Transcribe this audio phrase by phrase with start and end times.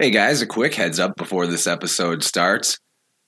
[0.00, 2.78] Hey guys, a quick heads up before this episode starts.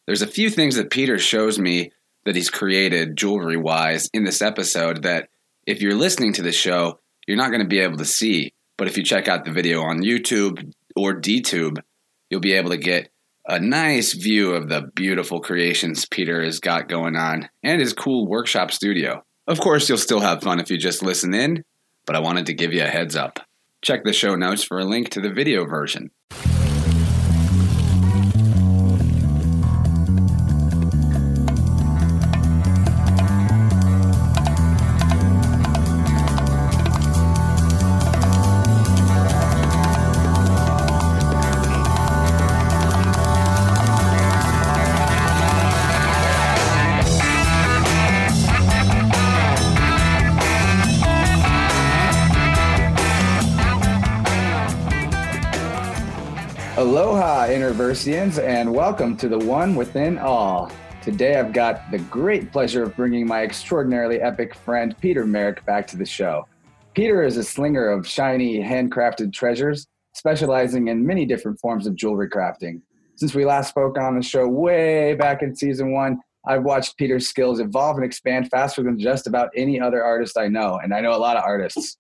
[0.06, 1.90] There's a few things that Peter shows me
[2.24, 5.30] that he's created jewelry wise in this episode that
[5.66, 8.52] if you're listening to the show, you're not going to be able to see.
[8.78, 11.78] But if you check out the video on YouTube or DTube,
[12.30, 13.10] you'll be able to get
[13.48, 18.28] a nice view of the beautiful creations Peter has got going on and his cool
[18.28, 19.24] workshop studio.
[19.48, 21.64] Of course, you'll still have fun if you just listen in,
[22.06, 23.40] but I wanted to give you a heads up.
[23.82, 26.12] Check the show notes for a link to the video version.
[57.90, 60.70] Aloha, Interversians, and welcome to the One Within All.
[61.02, 65.88] Today I've got the great pleasure of bringing my extraordinarily epic friend Peter Merrick back
[65.88, 66.46] to the show.
[66.94, 72.30] Peter is a slinger of shiny, handcrafted treasures, specializing in many different forms of jewelry
[72.30, 72.80] crafting.
[73.16, 77.28] Since we last spoke on the show way back in season one, I've watched Peter's
[77.28, 81.00] skills evolve and expand faster than just about any other artist I know, and I
[81.00, 81.96] know a lot of artists.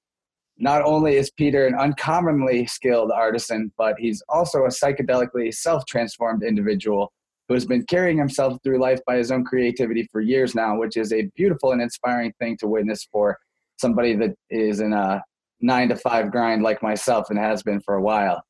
[0.62, 6.42] Not only is Peter an uncommonly skilled artisan, but he's also a psychedelically self transformed
[6.42, 7.12] individual
[7.48, 10.98] who has been carrying himself through life by his own creativity for years now, which
[10.98, 13.38] is a beautiful and inspiring thing to witness for
[13.78, 15.24] somebody that is in a
[15.62, 18.42] nine to five grind like myself and has been for a while.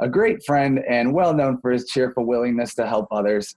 [0.00, 3.56] A great friend and well known for his cheerful willingness to help others,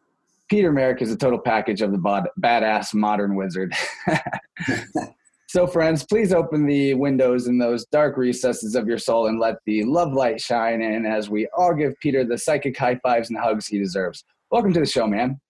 [0.50, 3.74] Peter Merrick is a total package of the bod- badass modern wizard.
[5.50, 9.56] So, friends, please open the windows in those dark recesses of your soul and let
[9.66, 13.40] the love light shine in as we all give Peter the psychic high fives and
[13.40, 14.24] hugs he deserves.
[14.52, 15.42] Welcome to the show, man.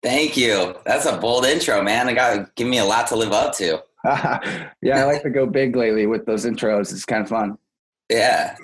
[0.00, 0.76] Thank you.
[0.86, 2.08] That's a bold intro, man.
[2.08, 3.82] I got to give me a lot to live up to.
[4.80, 6.92] yeah, I like to go big lately with those intros.
[6.92, 7.58] It's kind of fun.
[8.08, 8.56] Yeah.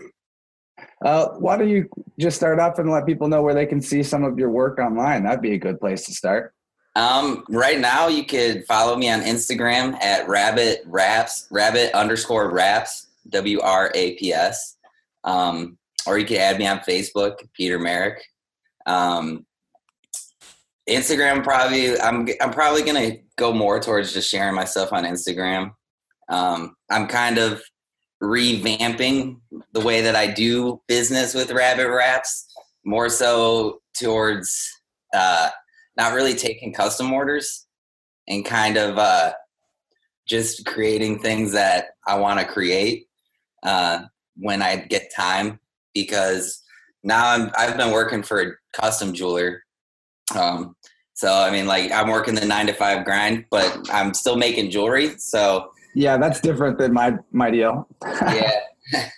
[1.04, 1.88] Uh, why don't you
[2.20, 4.78] just start off and let people know where they can see some of your work
[4.78, 5.24] online?
[5.24, 6.54] That'd be a good place to start.
[6.94, 13.08] Um, right now you could follow me on Instagram at rabbit wraps, rabbit underscore wraps,
[13.30, 14.76] W R A P S.
[15.24, 18.22] Um, or you could add me on Facebook, Peter Merrick.
[18.86, 19.46] Um,
[20.88, 25.72] Instagram probably I'm I'm probably gonna go more towards just sharing my stuff on Instagram.
[26.28, 27.62] Um, I'm kind of
[28.22, 29.40] revamping
[29.72, 32.46] the way that I do business with Rabbit Wraps,
[32.84, 34.68] more so towards
[35.14, 35.50] uh,
[35.96, 37.66] not really taking custom orders
[38.28, 39.32] and kind of uh,
[40.26, 43.08] just creating things that I want to create
[43.62, 44.04] uh,
[44.36, 45.58] when I get time
[45.94, 46.62] because
[47.02, 49.64] now I'm I've been working for a custom jeweler.
[50.34, 50.76] Um,
[51.14, 54.70] so I mean, like I'm working the nine to five grind, but I'm still making
[54.70, 55.18] jewelry.
[55.18, 57.88] So yeah, that's different than my my deal.
[58.04, 58.60] yeah.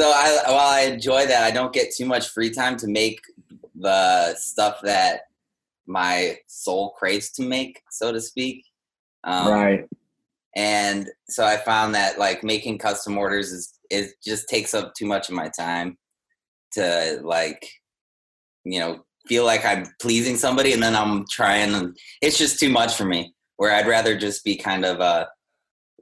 [0.00, 3.20] So I while I enjoy that, I don't get too much free time to make
[3.76, 5.28] the stuff that
[5.86, 8.64] my soul craves to make, so to speak.
[9.24, 9.88] Um, right.
[10.56, 15.06] And so I found that like making custom orders is it just takes up too
[15.06, 15.98] much of my time
[16.72, 17.68] to like
[18.64, 22.70] you know feel like I'm pleasing somebody and then I'm trying and it's just too
[22.70, 23.34] much for me.
[23.56, 25.26] Where I'd rather just be kind of uh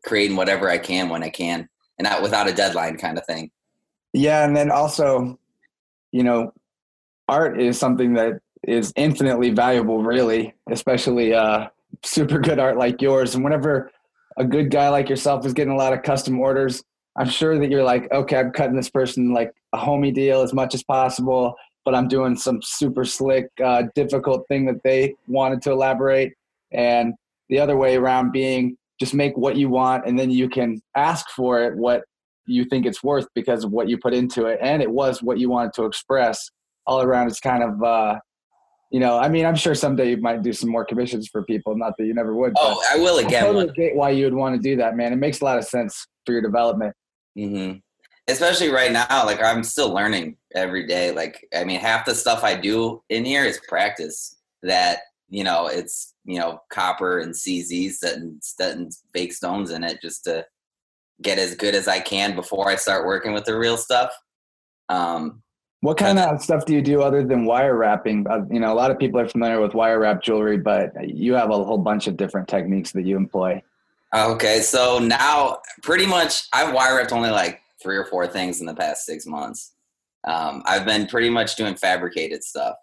[0.05, 3.51] creating whatever I can when I can and not without a deadline kind of thing.
[4.13, 5.39] Yeah, and then also,
[6.11, 6.53] you know,
[7.29, 11.69] art is something that is infinitely valuable, really, especially uh,
[12.05, 13.35] super good art like yours.
[13.35, 13.91] And whenever
[14.37, 16.83] a good guy like yourself is getting a lot of custom orders,
[17.17, 20.55] I'm sure that you're like, okay, I'm cutting this person like a homie deal as
[20.55, 25.61] much as possible, but I'm doing some super slick, uh, difficult thing that they wanted
[25.63, 26.33] to elaborate.
[26.73, 27.15] And
[27.49, 31.29] the other way around being just make what you want and then you can ask
[31.31, 32.05] for it what
[32.47, 34.59] you think it's worth because of what you put into it.
[34.63, 36.51] And it was what you wanted to express
[36.87, 37.29] all around.
[37.29, 38.19] It's kind of, uh,
[38.93, 41.75] you know, I mean, I'm sure someday you might do some more commissions for people.
[41.75, 42.53] Not that you never would.
[42.59, 43.45] Oh, I will again.
[43.45, 45.15] I totally get why you would want to do that, man.
[45.15, 46.95] It makes a lot of sense for your development.
[47.37, 47.79] Mm-hmm.
[48.29, 51.11] Especially right now, like I'm still learning every day.
[51.11, 54.37] Like, I mean, half the stuff I do in here is practice.
[54.63, 54.99] That
[55.31, 60.25] you know, it's you know, copper and CZs setting setting fake stones in it just
[60.25, 60.45] to
[61.23, 64.13] get as good as I can before I start working with the real stuff.
[64.91, 65.43] Um,
[65.83, 68.25] what kind of stuff do you do other than wire wrapping?
[68.29, 71.35] Uh, you know, a lot of people are familiar with wire wrap jewelry, but you
[71.35, 73.61] have a whole bunch of different techniques that you employ.
[74.15, 78.67] Okay, so now pretty much I've wire wrapped only like three or four things in
[78.67, 79.73] the past six months.
[80.23, 82.77] Um, I've been pretty much doing fabricated stuff.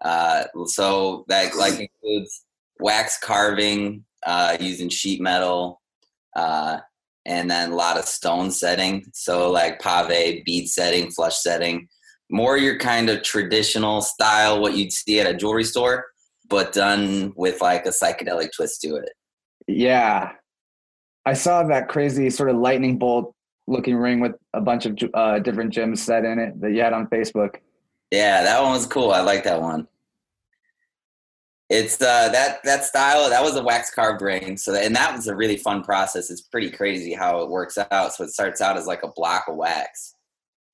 [0.00, 2.46] Uh, so that like includes
[2.80, 5.80] wax carving uh, using sheet metal,
[6.34, 6.78] uh,
[7.26, 9.04] and then a lot of stone setting.
[9.12, 11.86] So like pave, bead setting, flush setting.
[12.30, 16.06] More your kind of traditional style, what you'd see at a jewelry store,
[16.48, 19.10] but done with like a psychedelic twist to it.
[19.66, 20.32] Yeah,
[21.26, 23.34] I saw that crazy sort of lightning bolt
[23.66, 26.92] looking ring with a bunch of uh, different gems set in it that you had
[26.92, 27.56] on Facebook.
[28.10, 29.12] Yeah, that one was cool.
[29.12, 29.86] I like that one.
[31.68, 33.30] It's uh, that that style.
[33.30, 34.56] That was a wax carved ring.
[34.56, 36.28] So that, and that was a really fun process.
[36.28, 38.12] It's pretty crazy how it works out.
[38.12, 40.16] So it starts out as like a block of wax,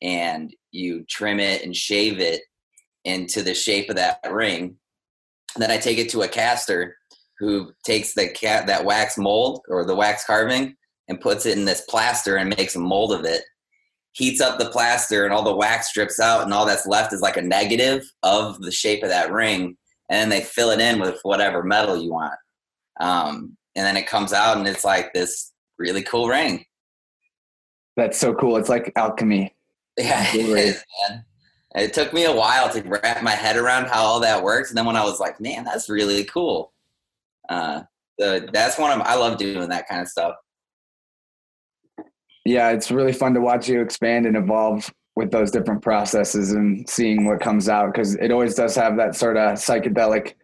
[0.06, 2.42] and you trim it and shave it
[3.04, 4.76] into the shape of that ring.
[5.56, 6.96] Then I take it to a caster
[7.40, 8.30] who takes the
[8.66, 10.76] that wax mold or the wax carving
[11.08, 13.42] and puts it in this plaster and makes a mold of it.
[14.12, 17.20] Heats up the plaster and all the wax drips out and all that's left is
[17.20, 19.76] like a negative of the shape of that ring.
[20.08, 22.38] And then they fill it in with whatever metal you want.
[23.00, 26.64] Um, and then it comes out and it's like this really cool ring.
[27.96, 28.56] That's so cool.
[28.56, 29.55] It's like alchemy
[30.04, 31.24] yeah it, is, man.
[31.76, 34.78] it took me a while to wrap my head around how all that works and
[34.78, 36.72] then when i was like man that's really cool
[37.48, 37.82] uh,
[38.18, 40.34] the, that's one of i love doing that kind of stuff
[42.46, 46.88] yeah, it's really fun to watch you expand and evolve with those different processes and
[46.88, 50.34] seeing what comes out because it always does have that sort of psychedelic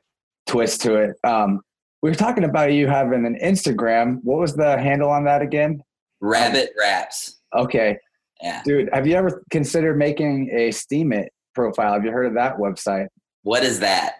[0.46, 1.16] twist to it.
[1.22, 1.60] Um,
[2.02, 4.18] we were talking about you having an Instagram.
[4.24, 5.82] What was the handle on that again?
[6.20, 7.40] Rabbit Wraps.
[7.54, 7.98] Okay.
[8.42, 8.62] Yeah.
[8.64, 11.92] Dude, have you ever considered making a Steemit profile?
[11.92, 13.06] Have you heard of that website?
[13.44, 14.16] What is that?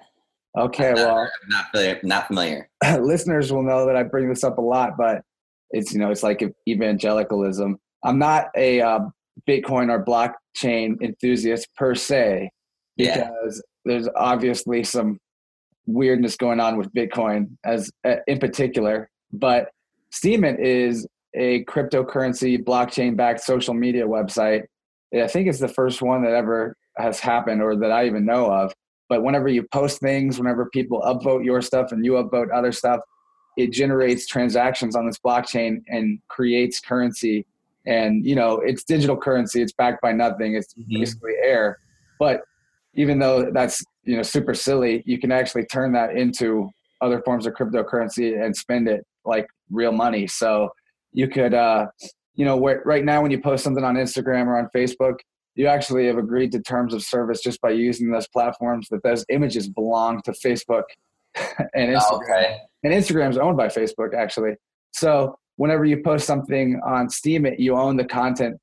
[0.56, 2.00] Okay, I'm well, I'm not familiar.
[2.02, 2.68] Not familiar.
[3.00, 5.22] listeners will know that I bring this up a lot, but
[5.70, 7.78] it's you know it's like evangelicalism.
[8.04, 9.00] I'm not a uh,
[9.48, 12.50] Bitcoin or blockchain enthusiast per se
[12.96, 13.60] because yeah.
[13.84, 15.18] there's obviously some
[15.86, 19.70] weirdness going on with Bitcoin as uh, in particular, but
[20.12, 24.62] Steemit is a cryptocurrency blockchain backed social media website.
[25.14, 28.50] I think it's the first one that ever has happened or that I even know
[28.50, 28.72] of.
[29.08, 33.00] But whenever you post things, whenever people upvote your stuff and you upvote other stuff,
[33.56, 37.46] it generates transactions on this blockchain and creates currency
[37.86, 41.00] and you know it's digital currency it's backed by nothing it's mm-hmm.
[41.00, 41.78] basically air
[42.18, 42.42] but
[42.94, 46.70] even though that's you know super silly you can actually turn that into
[47.00, 50.70] other forms of cryptocurrency and spend it like real money so
[51.12, 51.86] you could uh
[52.34, 55.16] you know where, right now when you post something on instagram or on facebook
[55.54, 59.24] you actually have agreed to terms of service just by using those platforms that those
[59.28, 60.84] images belong to facebook
[61.74, 64.54] and instagram oh, okay and Instagram is owned by Facebook actually.
[64.92, 68.58] So whenever you post something on Steemit, you own the content.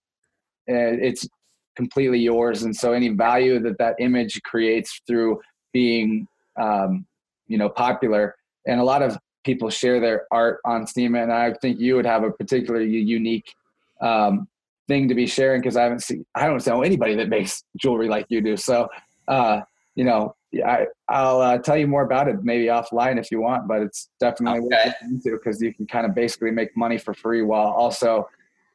[0.67, 1.27] It's
[1.75, 5.39] completely yours, and so any value that that image creates through
[5.73, 6.27] being,
[6.61, 7.05] um,
[7.47, 8.35] you know, popular,
[8.67, 11.15] and a lot of people share their art on Steam.
[11.15, 13.53] and I think you would have a particularly unique
[14.01, 14.47] um,
[14.87, 18.09] thing to be sharing because I haven't seen, I don't know anybody that makes jewelry
[18.09, 18.57] like you do.
[18.57, 18.89] So,
[19.27, 19.61] uh,
[19.95, 23.67] you know, I, I'll uh, tell you more about it maybe offline if you want,
[23.67, 24.91] but it's definitely okay.
[25.03, 28.27] into because you can kind of basically make money for free while also,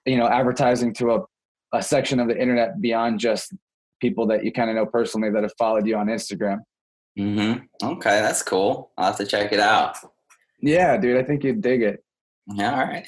[0.06, 1.20] you know, advertising to a,
[1.72, 3.52] a section of the internet beyond just
[4.00, 6.60] people that you kind of know personally that have followed you on Instagram.
[7.18, 7.86] Mm-hmm.
[7.86, 8.92] Okay, that's cool.
[8.96, 9.96] I'll have to check it out.
[10.64, 12.02] Yeah, dude, I think you'd dig it.
[12.46, 13.06] Yeah, all right.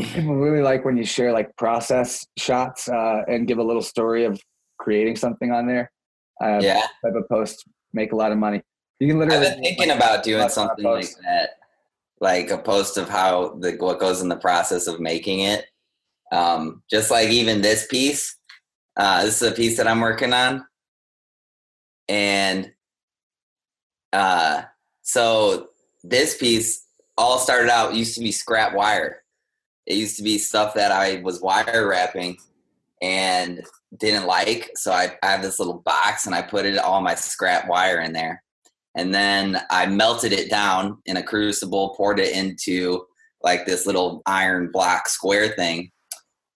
[0.00, 4.24] People really like when you share like process shots uh, and give a little story
[4.24, 4.40] of
[4.78, 5.92] creating something on there.
[6.42, 6.80] Uh, yeah.
[7.04, 8.62] Type of post make a lot of money.
[8.98, 9.46] You can literally.
[9.46, 11.50] I've been thinking about doing something like that,
[12.20, 15.66] like a post of how the what goes in the process of making it.
[16.32, 18.36] Um, just like even this piece,
[18.96, 20.66] uh, this is a piece that I'm working on,
[22.08, 22.72] and
[24.12, 24.62] uh,
[25.02, 25.68] so
[26.02, 26.87] this piece
[27.18, 29.22] all started out used to be scrap wire.
[29.86, 32.38] It used to be stuff that I was wire wrapping,
[33.02, 33.62] and
[33.98, 34.70] didn't like.
[34.76, 38.00] So I, I have this little box and I put it all my scrap wire
[38.00, 38.42] in there.
[38.96, 43.04] And then I melted it down in a crucible, poured it into
[43.42, 45.90] like this little iron block square thing,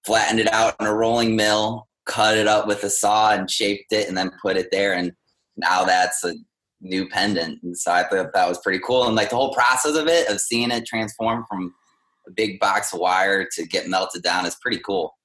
[0.05, 3.93] flattened it out in a rolling mill, cut it up with a saw and shaped
[3.93, 4.95] it and then put it there.
[4.95, 5.13] And
[5.57, 6.35] now that's a
[6.83, 7.63] new pendant.
[7.63, 9.07] And so I thought that was pretty cool.
[9.07, 11.73] And like the whole process of it, of seeing it transform from
[12.27, 15.17] a big box of wire to get melted down is pretty cool.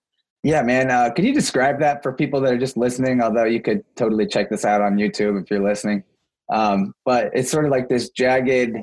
[0.44, 0.92] Yeah, man.
[0.92, 3.22] Uh, could you describe that for people that are just listening?
[3.22, 6.04] Although you could totally check this out on YouTube if you're listening.
[6.54, 8.78] Um, but it's sort of like this jagged,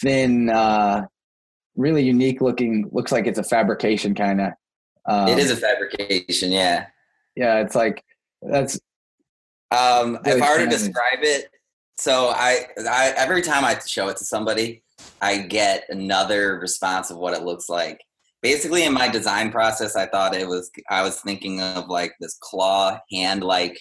[0.00, 1.06] thin, uh,
[1.76, 2.88] really unique looking.
[2.90, 4.52] Looks like it's a fabrication kind of.
[5.06, 6.86] Um, it is a fabrication, yeah.
[7.36, 8.02] Yeah, it's like
[8.40, 8.80] that's
[9.70, 11.48] Um, Really if I were to describe it,
[12.02, 14.82] so I, I every time I show it to somebody,
[15.20, 18.00] I get another response of what it looks like.
[18.42, 22.36] Basically, in my design process, I thought it was I was thinking of like this
[22.40, 23.78] claw hand like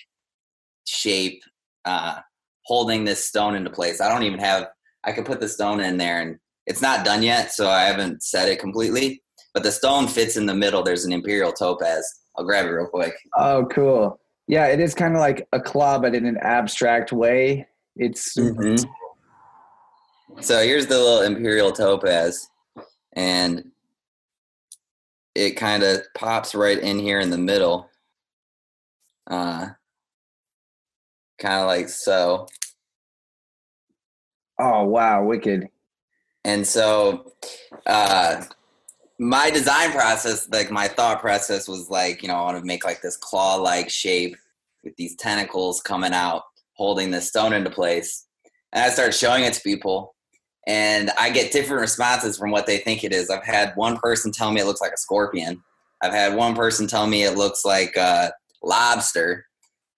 [0.86, 1.42] shape,
[1.86, 2.20] uh,
[2.66, 4.02] holding this stone into place.
[4.02, 4.68] I don't even have.
[5.04, 6.38] I could put the stone in there, and
[6.68, 9.24] it's not done yet, so I haven't set it completely.
[9.56, 10.84] But the stone fits in the middle.
[10.84, 12.08] There's an imperial topaz.
[12.38, 13.16] I'll grab it real quick.
[13.36, 14.20] Oh, cool.
[14.48, 17.66] Yeah, it is kind of like a claw, but in an abstract way.
[17.96, 18.90] It's Mm-hmm.
[20.40, 22.50] So here's the little imperial topaz,
[23.14, 23.72] and
[25.36, 27.90] it kind of pops right in here in the middle,
[29.30, 29.68] uh,
[31.38, 32.48] kind of like so.
[34.60, 35.68] oh wow, wicked.
[36.44, 37.34] And so,
[37.86, 38.44] uh,
[39.20, 42.84] my design process, like my thought process, was like, you know, I want to make
[42.84, 44.36] like this claw-like shape
[44.84, 46.44] with these tentacles coming out,
[46.76, 48.28] holding the stone into place.
[48.74, 50.16] And I start showing it to people,
[50.68, 53.30] and I get different responses from what they think it is.
[53.30, 55.62] I've had one person tell me it looks like a scorpion.
[56.02, 58.32] I've had one person tell me it looks like a
[58.64, 59.46] lobster.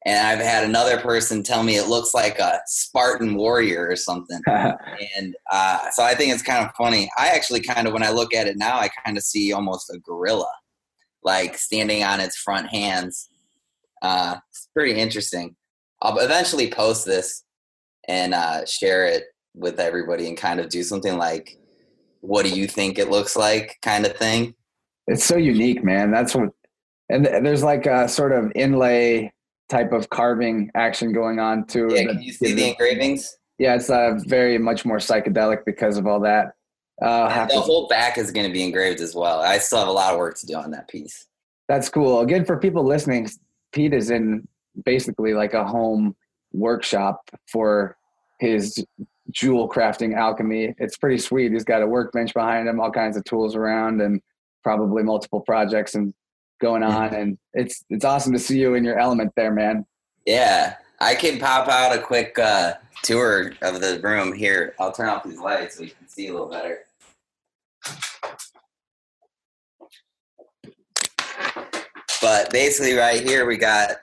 [0.05, 4.41] And I've had another person tell me it looks like a Spartan warrior or something
[4.47, 7.09] and uh, so I think it's kind of funny.
[7.17, 9.89] I actually kind of, when I look at it now, I kind of see almost
[9.89, 10.51] a gorilla,
[11.23, 13.29] like standing on its front hands.
[14.01, 15.55] Uh, it's pretty interesting.
[16.03, 17.43] I'll eventually post this
[18.07, 19.23] and uh, share it
[19.55, 21.57] with everybody, and kind of do something like,
[22.21, 24.53] "What do you think it looks like?" kind of thing.
[25.07, 26.11] it's so unique, man.
[26.11, 26.49] That's what,
[27.09, 29.31] and th- there's like a sort of inlay
[29.69, 31.87] type of carving action going on too.
[31.91, 33.37] Yeah, can you see the engravings?
[33.57, 36.53] Yeah, it's uh, very much more psychedelic because of all that.
[37.01, 39.39] Uh, The whole back is going to be engraved as well.
[39.41, 41.27] I still have a lot of work to do on that piece.
[41.69, 42.19] that's cool.
[42.21, 43.29] Again, for people listening,
[43.71, 44.47] Pete is in
[44.85, 46.15] basically like a home
[46.51, 47.97] workshop for
[48.39, 48.83] his
[49.31, 50.73] jewel crafting alchemy.
[50.77, 51.51] It's pretty sweet.
[51.51, 54.21] He's got a workbench behind him, all kinds of tools around, and
[54.63, 56.13] probably multiple projects and
[56.61, 57.13] going on.
[57.13, 59.85] And it's it's awesome to see you in your element there, man.
[60.25, 64.73] Yeah, I can pop out a quick uh, tour of the room here.
[64.79, 66.79] I'll turn off these lights so you can see a little better.
[72.21, 73.97] But basically, right here, we got.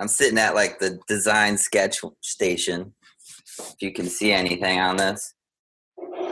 [0.00, 2.94] I'm sitting at like the design sketch station.
[3.58, 5.34] If you can see anything on this.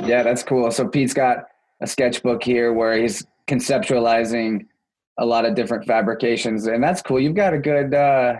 [0.04, 0.70] Yeah, that's cool.
[0.70, 1.44] So Pete's got
[1.82, 4.66] a sketchbook here where he's conceptualizing
[5.18, 7.20] a lot of different fabrications, and that's cool.
[7.20, 8.37] You've got a good uh,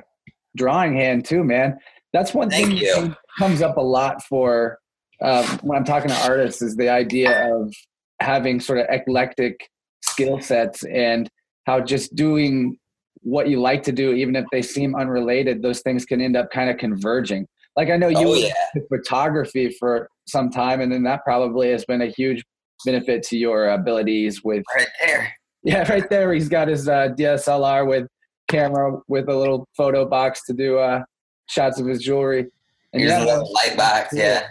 [0.57, 1.79] drawing hand too, man.
[2.13, 2.95] That's one Thank thing you.
[2.95, 4.79] that comes up a lot for
[5.21, 7.75] um, when I'm talking to artists is the idea of
[8.21, 9.69] having sort of eclectic
[10.01, 11.29] skill sets and
[11.67, 12.79] how just doing
[13.23, 16.51] what you like to do, even if they seem unrelated, those things can end up
[16.51, 17.47] kind of converging.
[17.77, 18.53] Like I know you Oh were yeah,
[18.89, 22.45] photography for some time, and then that probably has been a huge
[22.85, 25.33] benefit to your abilities with right there.
[25.63, 26.33] yeah, right there.
[26.33, 28.07] He's got his uh, DSLR with
[28.49, 31.03] camera with a little photo box to do uh,
[31.47, 32.47] shots of his jewelry.
[32.93, 34.15] And Here's yeah, a little light box.
[34.15, 34.47] Yeah.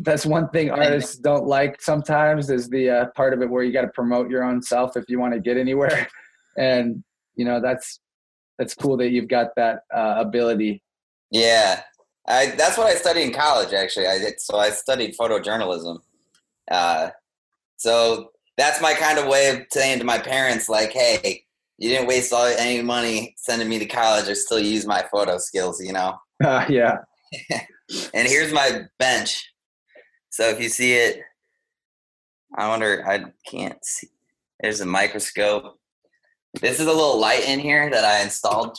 [0.00, 3.72] that's one thing artists don't like sometimes is the uh, part of it where you
[3.72, 6.08] got to promote your own self if you want to get anywhere.
[6.58, 7.04] And
[7.38, 8.00] you know that's
[8.58, 10.82] that's cool that you've got that uh, ability.
[11.30, 11.82] Yeah,
[12.26, 13.72] I, that's what I studied in college.
[13.72, 16.00] Actually, I did, so I studied photojournalism.
[16.70, 17.10] Uh,
[17.76, 21.44] so that's my kind of way of saying to my parents, like, "Hey,
[21.78, 24.28] you didn't waste all any money sending me to college.
[24.28, 26.98] I still use my photo skills, you know." Uh, yeah,
[28.14, 29.52] And here's my bench.
[30.30, 31.20] So if you see it,
[32.56, 33.04] I wonder.
[33.06, 34.08] I can't see.
[34.60, 35.78] There's a microscope.
[36.60, 38.76] This is a little light in here that I installed.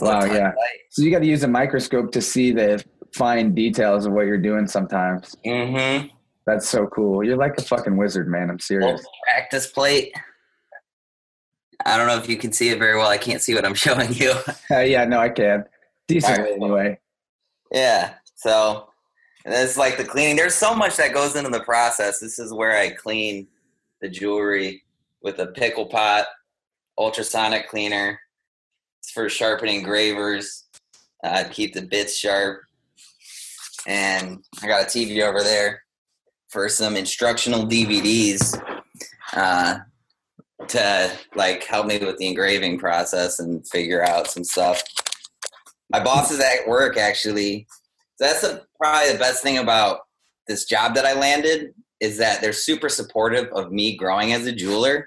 [0.00, 0.48] Wow, yeah.
[0.48, 0.78] light.
[0.90, 2.84] so you got to use a microscope to see the
[3.14, 4.66] fine details of what you're doing.
[4.66, 6.08] Sometimes Mm-hmm.
[6.46, 7.24] that's so cool.
[7.24, 8.50] You're like a fucking wizard, man.
[8.50, 8.86] I'm serious.
[8.98, 10.12] Little practice plate.
[11.86, 13.08] I don't know if you can see it very well.
[13.08, 14.34] I can't see what I'm showing you.
[14.70, 15.64] Uh, yeah, no, I can.
[16.06, 16.62] Decently, Alright.
[16.62, 16.98] anyway.
[17.72, 18.14] yeah.
[18.34, 18.88] So
[19.44, 20.36] it's like the cleaning.
[20.36, 22.18] There's so much that goes into the process.
[22.20, 23.46] This is where I clean
[24.00, 24.82] the jewelry
[25.22, 26.26] with a pickle pot,
[26.98, 28.20] ultrasonic cleaner.
[29.00, 30.66] It's for sharpening gravers,
[31.24, 32.62] uh, keep the bits sharp.
[33.86, 35.82] And I got a TV over there
[36.48, 38.60] for some instructional DVDs
[39.34, 39.78] uh,
[40.66, 44.82] to like help me with the engraving process and figure out some stuff.
[45.90, 47.66] My boss is at work actually.
[48.18, 48.44] That's
[48.80, 50.00] probably the best thing about
[50.48, 54.52] this job that I landed is that they're super supportive of me growing as a
[54.52, 55.06] jeweler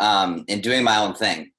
[0.00, 1.50] um, and doing my own thing.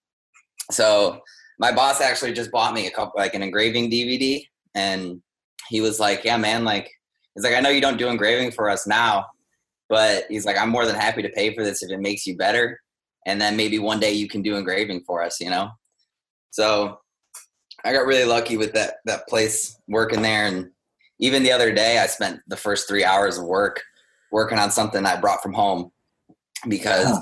[0.72, 1.22] So
[1.60, 5.22] my boss actually just bought me a couple like an engraving DVD, and
[5.70, 6.91] he was like, "Yeah, man, like."
[7.38, 9.27] He's like, I know you don't do engraving for us now,
[9.89, 12.36] but he's like, I'm more than happy to pay for this if it makes you
[12.36, 12.79] better.
[13.27, 15.70] And then maybe one day you can do engraving for us, you know?
[16.50, 16.98] So
[17.86, 20.48] I got really lucky with that that place working there.
[20.48, 20.72] And
[21.20, 23.84] even the other day I spent the first three hours of work
[24.32, 25.91] working on something I brought from home
[26.67, 27.20] because.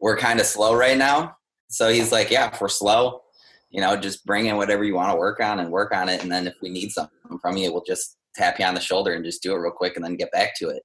[0.00, 1.36] We're kind of slow right now.
[1.68, 3.22] So he's like, Yeah, if we're slow,
[3.70, 6.22] you know, just bring in whatever you want to work on and work on it.
[6.22, 9.14] And then if we need something from you, we'll just tap you on the shoulder
[9.14, 10.82] and just do it real quick and then get back to it.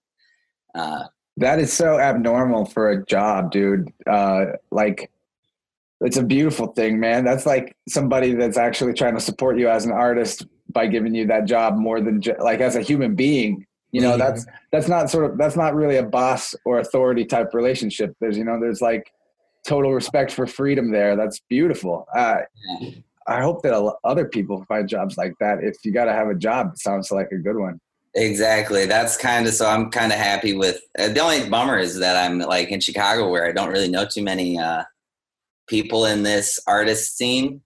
[0.74, 1.04] Uh,
[1.38, 3.92] that is so abnormal for a job, dude.
[4.10, 5.12] Uh, like,
[6.02, 7.24] it's a beautiful thing, man.
[7.24, 11.28] That's like somebody that's actually trying to support you as an artist by giving you
[11.28, 13.66] that job more than like as a human being.
[13.92, 17.54] You know, that's that's not sort of that's not really a boss or authority type
[17.54, 18.16] relationship.
[18.20, 19.12] There's you know, there's like
[19.68, 21.16] total respect for freedom there.
[21.16, 22.08] That's beautiful.
[22.16, 22.42] Uh.
[23.28, 25.64] I hope that other people find jobs like that.
[25.64, 27.80] If you got to have a job, it sounds like a good one.
[28.16, 28.86] Exactly.
[28.86, 29.68] That's kind of so.
[29.68, 30.82] I'm kind of happy with.
[31.00, 34.06] Uh, the only bummer is that I'm like in Chicago, where I don't really know
[34.06, 34.84] too many uh,
[35.68, 37.62] people in this artist scene.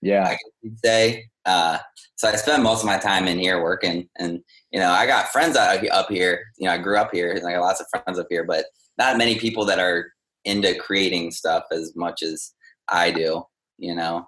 [0.00, 1.28] Yeah, I could say.
[1.44, 1.78] Uh,
[2.16, 5.28] so I spend most of my time in here working, and you know, I got
[5.28, 6.44] friends up here.
[6.58, 8.66] You know, I grew up here, and I got lots of friends up here, but
[8.98, 10.12] not many people that are
[10.44, 12.52] into creating stuff as much as
[12.88, 13.44] I do.
[13.78, 14.26] You know,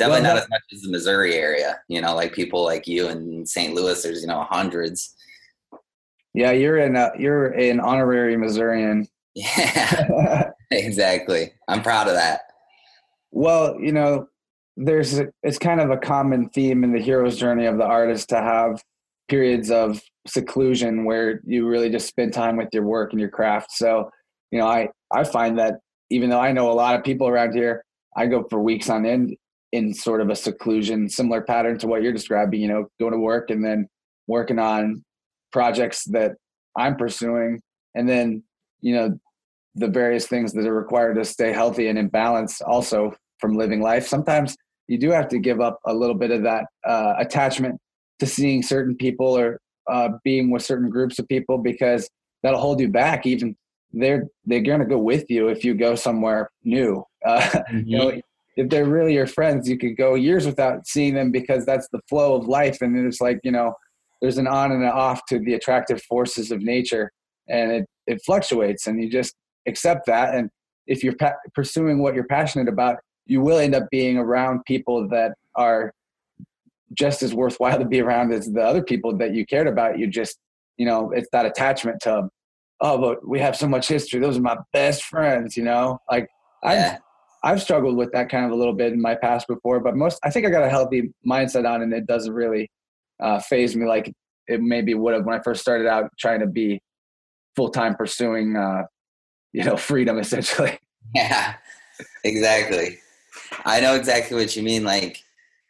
[0.00, 1.78] Definitely well, not as much as the Missouri area.
[1.88, 3.74] You know, like people like you in St.
[3.74, 5.14] Louis, there's you know hundreds.
[6.32, 6.96] Yeah, you're in.
[6.96, 9.06] A, you're an honorary Missourian.
[9.32, 11.52] Yeah, exactly.
[11.68, 12.40] I'm proud of that.
[13.30, 14.28] Well, you know,
[14.76, 18.28] there's a, it's kind of a common theme in the hero's journey of the artist
[18.30, 18.82] to have
[19.28, 23.72] periods of seclusion where you really just spend time with your work and your craft.
[23.72, 24.10] So,
[24.50, 27.54] you know, I I find that even though I know a lot of people around
[27.54, 27.84] here,
[28.16, 29.36] I go for weeks on end
[29.72, 33.18] in sort of a seclusion, similar pattern to what you're describing, you know, going to
[33.18, 33.88] work and then
[34.26, 35.04] working on
[35.52, 36.32] projects that
[36.76, 37.60] I'm pursuing.
[37.94, 38.42] And then,
[38.80, 39.18] you know,
[39.76, 43.80] the various things that are required to stay healthy and in balance also from living
[43.80, 44.06] life.
[44.06, 44.56] Sometimes
[44.88, 47.78] you do have to give up a little bit of that uh, attachment
[48.18, 52.08] to seeing certain people or uh, being with certain groups of people because
[52.42, 53.26] that'll hold you back.
[53.26, 53.56] Even
[53.92, 57.04] they're they're going to go with you if you go somewhere new.
[57.22, 57.86] Uh, mm-hmm.
[57.86, 58.20] You know,
[58.56, 62.00] if they're really your friends, you could go years without seeing them because that's the
[62.08, 62.78] flow of life.
[62.80, 63.74] And it's like, you know,
[64.22, 67.10] there's an on and an off to the attractive forces of nature
[67.48, 69.34] and it, it fluctuates and you just
[69.66, 70.34] accept that.
[70.34, 70.48] And
[70.86, 72.96] if you're pa- pursuing what you're passionate about,
[73.30, 75.94] you will end up being around people that are
[76.94, 80.00] just as worthwhile to be around as the other people that you cared about.
[80.00, 80.36] You just,
[80.76, 82.28] you know, it's that attachment to,
[82.80, 84.18] oh, but we have so much history.
[84.18, 86.28] Those are my best friends, you know, like
[86.64, 86.98] yeah.
[87.44, 90.18] I've struggled with that kind of a little bit in my past before, but most
[90.24, 92.68] I think I got a healthy mindset on, and it doesn't really
[93.22, 94.12] uh, faze me like
[94.48, 96.80] it maybe would have when I first started out trying to be
[97.54, 98.82] full time pursuing, uh,
[99.52, 100.76] you know, freedom essentially.
[101.14, 101.54] Yeah,
[102.24, 102.98] exactly.
[103.64, 104.84] I know exactly what you mean.
[104.84, 105.22] Like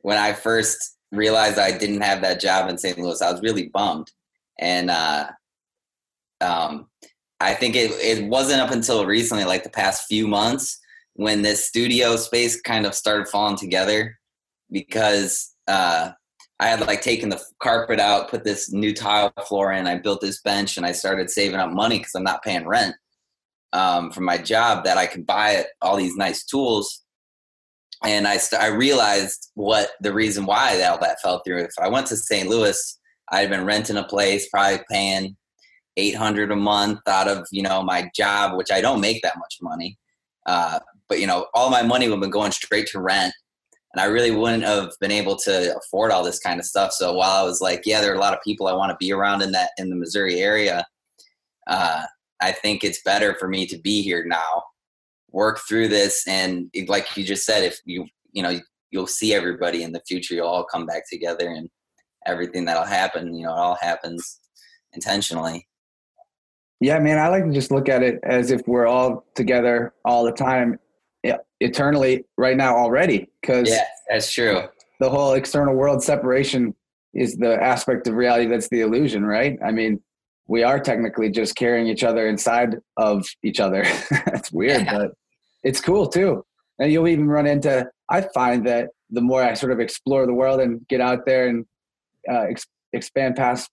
[0.02, 2.98] when I first realized I didn't have that job in St.
[2.98, 4.10] Louis, I was really bummed,
[4.58, 5.26] and uh,
[6.40, 6.86] um,
[7.40, 10.78] I think it it wasn't up until recently, like the past few months,
[11.14, 14.18] when this studio space kind of started falling together
[14.70, 16.10] because uh,
[16.60, 20.20] I had like taken the carpet out, put this new tile floor in, I built
[20.20, 22.94] this bench, and I started saving up money because I'm not paying rent
[23.72, 27.02] um, from my job that I could buy all these nice tools.
[28.04, 31.58] And I, st- I realized what the reason why all that fell through.
[31.58, 32.48] If I went to St.
[32.48, 32.98] Louis,
[33.30, 35.36] I'd been renting a place, probably paying
[35.96, 39.58] 800 a month out of you know my job, which I don't make that much
[39.60, 39.98] money.
[40.46, 40.78] Uh,
[41.10, 43.34] but you know all my money would have been going straight to rent
[43.92, 47.12] and i really wouldn't have been able to afford all this kind of stuff so
[47.12, 49.12] while i was like yeah there are a lot of people i want to be
[49.12, 50.86] around in that in the missouri area
[51.66, 52.04] uh,
[52.40, 54.62] i think it's better for me to be here now
[55.32, 58.58] work through this and like you just said if you you know
[58.90, 61.68] you'll see everybody in the future you'll all come back together and
[62.26, 64.40] everything that'll happen you know it all happens
[64.92, 65.66] intentionally.
[66.80, 70.24] Yeah man i like to just look at it as if we're all together all
[70.24, 70.78] the time
[71.60, 74.62] eternally right now already because yeah that's true.
[74.98, 76.74] the whole external world separation
[77.12, 79.58] is the aspect of reality that's the illusion right?
[79.64, 80.00] I mean
[80.50, 83.84] we are technically just carrying each other inside of each other.
[84.10, 84.98] That's weird yeah.
[84.98, 85.12] but
[85.62, 86.44] it's cool too
[86.79, 90.35] and you'll even run into i find that the more i sort of explore the
[90.35, 91.64] world and get out there and
[92.31, 93.70] uh, ex- expand past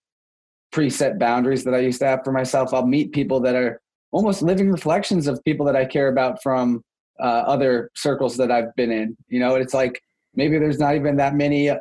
[0.73, 4.41] preset boundaries that i used to have for myself i'll meet people that are almost
[4.41, 6.81] living reflections of people that i care about from
[7.19, 9.17] uh, other circles that I've been in.
[9.27, 10.01] You know, it's like
[10.35, 11.71] maybe there's not even that many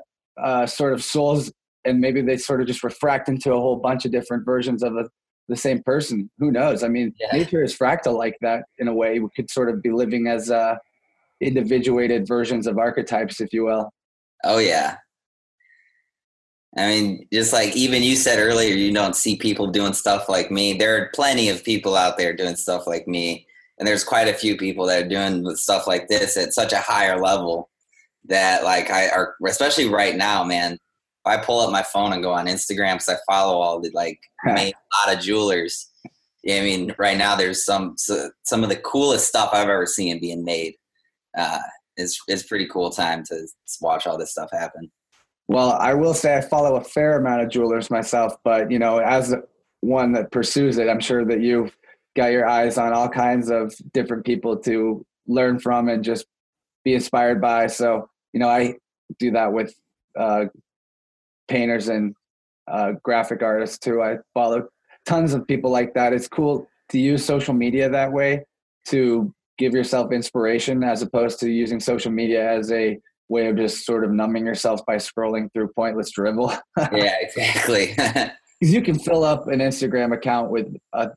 [0.43, 1.53] uh, sort of souls,
[1.85, 4.97] and maybe they sort of just refract into a whole bunch of different versions of
[4.97, 5.09] a,
[5.49, 6.31] the same person.
[6.39, 6.83] Who knows?
[6.83, 7.39] I mean, yeah.
[7.39, 9.19] nature is fractal like that in a way.
[9.21, 10.77] We could sort of be living as uh,
[11.41, 13.91] individuated versions of archetypes, if you will.
[14.45, 14.97] Oh yeah.
[16.77, 20.51] I mean, just like even you said earlier, you don't see people doing stuff like
[20.51, 20.75] me.
[20.75, 23.47] There are plenty of people out there doing stuff like me,
[23.79, 26.81] and there's quite a few people that are doing stuff like this at such a
[26.81, 27.71] higher level
[28.27, 30.79] that, like, I are especially right now, man.
[31.27, 34.19] I pull up my phone and go on Instagram, because I follow all the like
[34.45, 35.91] made a lot of jewelers.
[36.49, 40.45] I mean, right now there's some some of the coolest stuff I've ever seen being
[40.45, 40.75] made.
[41.37, 41.59] Uh,
[41.97, 43.47] it's it's pretty cool time to
[43.81, 44.91] watch all this stuff happen.
[45.49, 48.99] Well, I will say I follow a fair amount of jewelers myself, but you know,
[48.99, 49.35] as
[49.81, 51.77] one that pursues it, I'm sure that you've
[52.17, 56.27] got your eyes on all kinds of different people to learn from and just
[56.85, 57.67] be inspired by.
[57.67, 58.75] So, you know, I
[59.19, 59.75] do that with
[60.19, 60.47] uh,
[61.49, 62.15] painters and
[62.69, 64.03] uh, graphic artists too.
[64.03, 64.69] I follow
[65.05, 66.13] tons of people like that.
[66.13, 68.45] It's cool to use social media that way
[68.89, 73.85] to give yourself inspiration as opposed to using social media as a way of just
[73.85, 76.53] sort of numbing yourself by scrolling through pointless dribble.
[76.93, 77.97] yeah, exactly.
[78.59, 81.09] Because you can fill up an Instagram account with uh,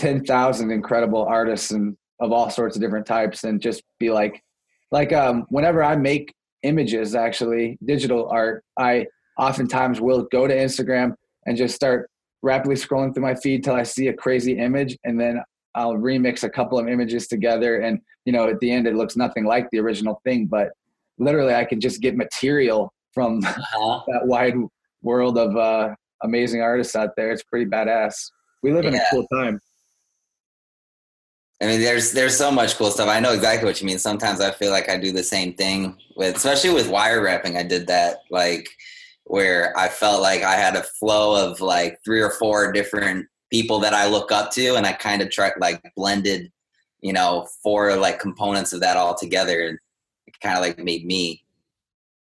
[0.00, 4.42] 10,000 incredible artists and of all sorts of different types and just be like,
[4.90, 9.06] like um, whenever I make images, actually digital art, I
[9.38, 11.14] oftentimes will go to Instagram
[11.46, 12.10] and just start
[12.42, 15.42] rapidly scrolling through my feed till I see a crazy image and then
[15.74, 19.16] I'll remix a couple of images together and you know at the end it looks
[19.16, 20.70] nothing like the original thing but
[21.18, 24.02] literally I can just get material from uh-huh.
[24.08, 24.54] that wide
[25.02, 27.32] world of uh, amazing artists out there.
[27.32, 28.30] It's pretty badass.
[28.62, 29.60] We live in a cool time.
[31.60, 33.08] I mean, there's there's so much cool stuff.
[33.08, 33.98] I know exactly what you mean.
[33.98, 37.56] Sometimes I feel like I do the same thing with, especially with wire wrapping.
[37.56, 38.68] I did that like
[39.28, 43.78] where I felt like I had a flow of like three or four different people
[43.80, 46.50] that I look up to, and I kind of tried like blended,
[47.00, 49.78] you know, four like components of that all together and
[50.26, 51.44] it kind of like made me.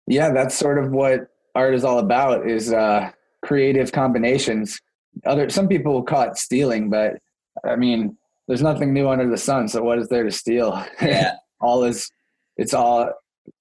[0.07, 3.11] Yeah, that's sort of what art is all about is uh,
[3.42, 4.81] creative combinations.
[5.24, 7.18] Other some people call it stealing, but
[7.64, 8.16] I mean,
[8.48, 9.68] there's nothing new under the sun.
[9.68, 10.85] So what is there to steal?
[11.00, 12.11] Yeah, all is
[12.57, 13.12] it's all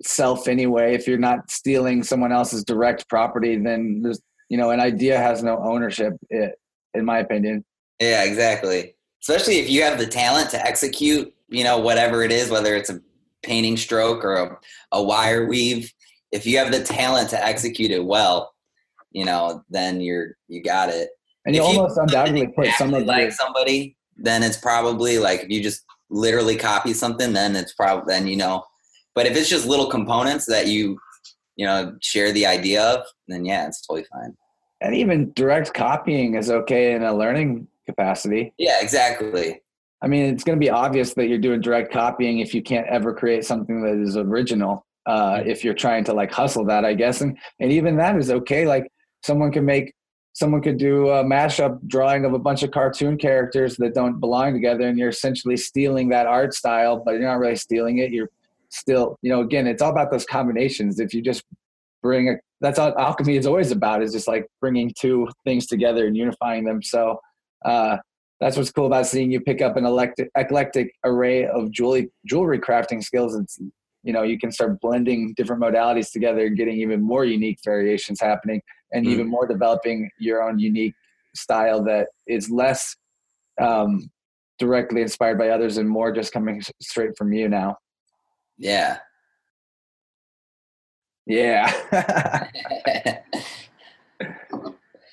[0.01, 0.93] self anyway.
[0.93, 5.43] If you're not stealing someone else's direct property, then there's you know an idea has
[5.43, 6.13] no ownership.
[6.29, 6.55] It,
[6.93, 7.63] in my opinion.
[7.99, 8.95] Yeah, exactly.
[9.21, 12.89] Especially if you have the talent to execute, you know, whatever it is, whether it's
[12.89, 13.01] a
[13.43, 14.57] painting stroke or a,
[14.91, 15.91] a wire weave,
[16.31, 18.53] if you have the talent to execute it well,
[19.11, 21.09] you know, then you're you got it.
[21.45, 25.41] And you if almost you undoubtedly put some of like somebody, then it's probably like
[25.41, 28.63] if you just literally copy something, then it's probably then you know.
[29.15, 30.99] But if it's just little components that you
[31.55, 34.35] you know share the idea of, then yeah, it's totally fine.
[34.81, 38.53] And even direct copying is okay in a learning capacity.
[38.57, 39.61] Yeah, exactly.
[40.01, 42.87] I mean, it's going to be obvious that you're doing direct copying if you can't
[42.87, 44.85] ever create something that is original.
[45.05, 48.29] Uh, if you're trying to like hustle that, I guess, and and even that is
[48.31, 48.65] okay.
[48.67, 48.87] Like
[49.23, 49.93] someone can make,
[50.33, 54.53] someone could do a mashup drawing of a bunch of cartoon characters that don't belong
[54.53, 58.11] together, and you're essentially stealing that art style, but you're not really stealing it.
[58.11, 58.29] You're
[58.69, 60.99] still, you know, again, it's all about those combinations.
[60.99, 61.43] If you just
[62.01, 66.07] bring a, that's all alchemy is always about is just like bringing two things together
[66.07, 66.81] and unifying them.
[66.81, 67.19] So.
[67.65, 67.97] Uh,
[68.39, 72.59] that's what's cool about seeing you pick up an eclectic, eclectic array of jewelry jewelry
[72.59, 73.35] crafting skills.
[73.35, 73.59] It's
[74.03, 78.21] you know you can start blending different modalities together and getting even more unique variations
[78.21, 78.61] happening,
[78.93, 79.09] and mm.
[79.09, 80.93] even more developing your own unique
[81.35, 82.95] style that is less
[83.61, 84.09] um,
[84.57, 87.75] directly inspired by others and more just coming straight from you now.
[88.59, 88.99] Yeah.
[91.25, 91.73] Yeah.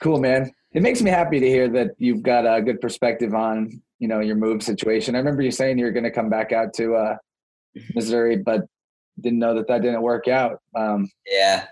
[0.02, 3.80] cool, man it makes me happy to hear that you've got a good perspective on
[3.98, 5.14] you know your move situation.
[5.14, 7.16] I remember you saying you were going to come back out to uh,
[7.94, 8.61] Missouri, but
[9.18, 10.61] didn't know that that didn't work out.
[10.74, 11.68] Um, yeah,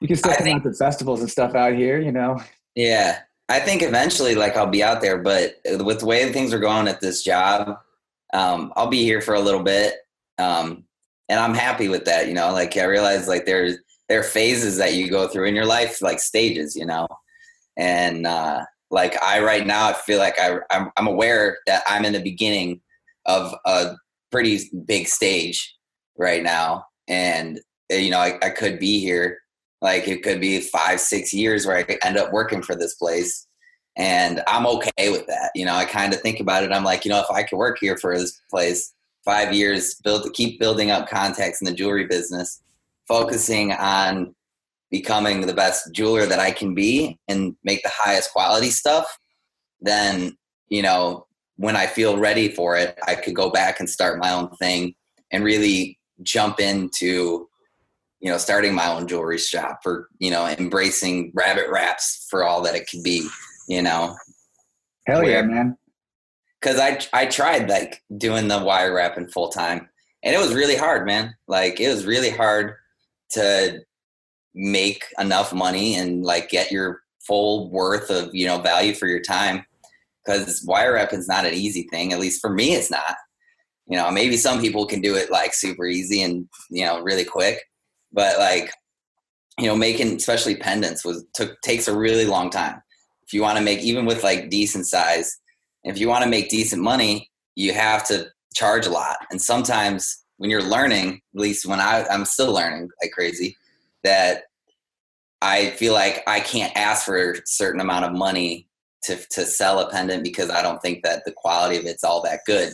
[0.00, 2.40] you can still I come think, out to festivals and stuff out here, you know.
[2.74, 3.18] Yeah,
[3.50, 6.88] I think eventually, like I'll be out there, but with the way things are going
[6.88, 7.76] at this job,
[8.32, 9.96] um, I'll be here for a little bit,
[10.40, 10.84] um,
[11.28, 12.26] and I'm happy with that.
[12.26, 13.76] You know, like I realize like there's
[14.08, 16.74] there are phases that you go through in your life, like stages.
[16.74, 17.06] You know,
[17.76, 22.04] and uh, like I right now, I feel like I I'm, I'm aware that I'm
[22.04, 22.80] in the beginning
[23.26, 23.94] of a
[24.32, 25.76] pretty big stage
[26.18, 27.60] right now, and
[27.92, 29.38] uh, you know I, I could be here.
[29.82, 33.46] Like it could be five six years where I end up working for this place,
[33.96, 35.52] and I'm okay with that.
[35.54, 36.72] You know, I kind of think about it.
[36.72, 38.92] I'm like, you know, if I could work here for this place,
[39.24, 42.62] five years, build keep building up contacts in the jewelry business,
[43.06, 44.34] focusing on
[44.90, 49.06] becoming the best jeweler that I can be and make the highest quality stuff,
[49.80, 50.36] then
[50.68, 54.32] you know when I feel ready for it, I could go back and start my
[54.32, 54.94] own thing
[55.30, 57.48] and really jump into
[58.20, 62.62] you know starting my own jewelry shop or you know embracing rabbit wraps for all
[62.62, 63.28] that it could be
[63.68, 64.16] you know?
[65.06, 65.76] Hell yeah man
[66.60, 69.88] because i i tried like doing the wire wrapping full time
[70.22, 71.34] and it was really hard man.
[71.48, 72.74] Like it was really hard
[73.30, 73.80] to
[74.54, 79.20] make enough money and like get your full worth of you know value for your
[79.20, 79.64] time
[80.24, 83.16] because wire wrapping is not an easy thing at least for me it's not.
[83.86, 87.24] You know maybe some people can do it like super easy and you know really
[87.24, 87.62] quick
[88.12, 88.72] but like
[89.58, 92.82] you know making especially pendants was took takes a really long time.
[93.22, 95.39] If you want to make even with like decent size
[95.84, 100.24] if you want to make decent money you have to charge a lot and sometimes
[100.38, 103.56] when you're learning at least when I, i'm still learning like crazy
[104.04, 104.44] that
[105.42, 108.66] i feel like i can't ask for a certain amount of money
[109.04, 112.22] to, to sell a pendant because i don't think that the quality of it's all
[112.22, 112.72] that good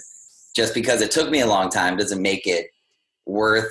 [0.57, 2.69] just because it took me a long time doesn't make it
[3.27, 3.71] worth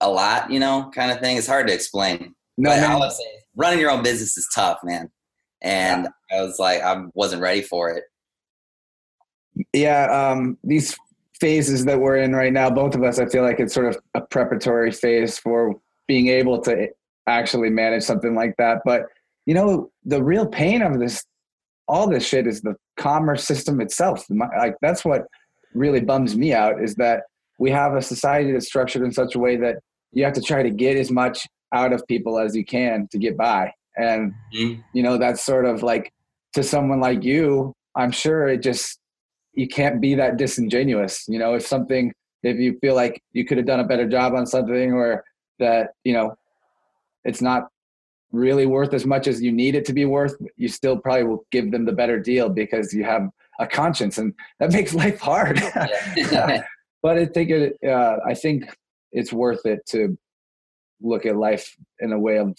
[0.00, 1.36] a lot, you know, kind of thing.
[1.36, 2.34] It's hard to explain.
[2.56, 3.24] No, but I would say
[3.56, 5.10] running your own business is tough, man.
[5.62, 6.38] And yeah.
[6.38, 8.04] I was like, I wasn't ready for it.
[9.72, 10.96] Yeah, um, these
[11.40, 13.98] phases that we're in right now, both of us, I feel like it's sort of
[14.14, 15.74] a preparatory phase for
[16.06, 16.88] being able to
[17.26, 18.80] actually manage something like that.
[18.84, 19.06] But
[19.46, 21.24] you know, the real pain of this,
[21.86, 24.26] all this shit, is the commerce system itself.
[24.30, 25.26] Like that's what
[25.74, 27.22] really bums me out is that
[27.58, 29.76] we have a society that's structured in such a way that
[30.12, 33.18] you have to try to get as much out of people as you can to
[33.18, 34.80] get by and mm-hmm.
[34.94, 36.12] you know that's sort of like
[36.54, 38.98] to someone like you i'm sure it just
[39.58, 42.12] you can't be that disingenuous you know if something
[42.44, 45.24] if you feel like you could have done a better job on something or
[45.58, 46.34] that you know
[47.24, 47.64] it's not
[48.30, 51.44] really worth as much as you need it to be worth you still probably will
[51.50, 55.60] give them the better deal because you have a conscience and that makes life hard.
[57.00, 58.64] But i think it uh, i think
[59.12, 60.18] it's worth it to
[61.00, 62.58] look at life in a way of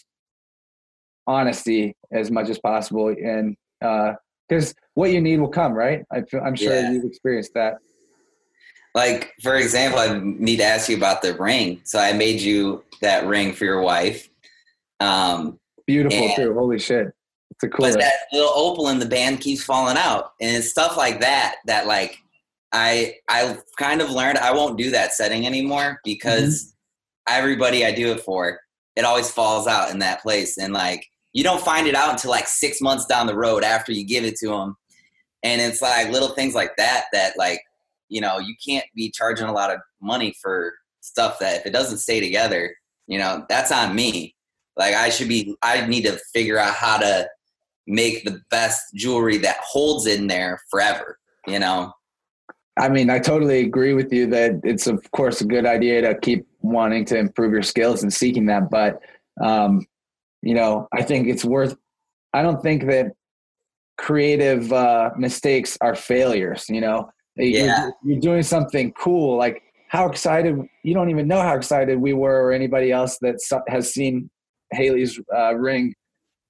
[1.28, 6.06] honesty as much as possible and because uh, what you need will come right?
[6.12, 6.92] I am sure yeah.
[6.92, 7.78] you've experienced that.
[8.94, 11.82] Like for example i need to ask you about the ring.
[11.86, 14.30] So i made you that ring for your wife.
[15.00, 16.54] Um, beautiful too.
[16.54, 17.08] Holy shit.
[17.52, 20.34] It's a cool but that little opal in the band keeps falling out.
[20.42, 22.18] And it's stuff like that that like
[22.72, 26.76] I I kind of learned I won't do that setting anymore because
[27.30, 27.40] mm-hmm.
[27.40, 28.60] everybody I do it for,
[28.96, 32.32] it always falls out in that place, and like you don't find it out until
[32.32, 34.76] like six months down the road after you give it to them,
[35.44, 37.62] and it's like little things like that that like
[38.10, 41.74] you know you can't be charging a lot of money for stuff that if it
[41.74, 42.76] doesn't stay together,
[43.08, 44.36] you know that's on me.
[44.78, 47.28] Like I should be I need to figure out how to
[47.88, 51.94] make the best jewelry that holds in there forever, you know
[52.80, 56.18] I mean, I totally agree with you that it's of course a good idea to
[56.18, 58.70] keep wanting to improve your skills and seeking that.
[58.70, 59.02] But
[59.44, 59.86] um,
[60.42, 61.76] you know, I think it's worth.
[62.34, 63.12] I don't think that
[64.00, 66.66] creative uh, mistakes are failures.
[66.70, 67.84] You know, yeah.
[67.84, 69.38] you're, you're doing something cool.
[69.38, 73.36] Like how excited you don't even know how excited we were or anybody else that
[73.68, 74.30] has seen
[74.72, 75.94] Haley's uh, ring.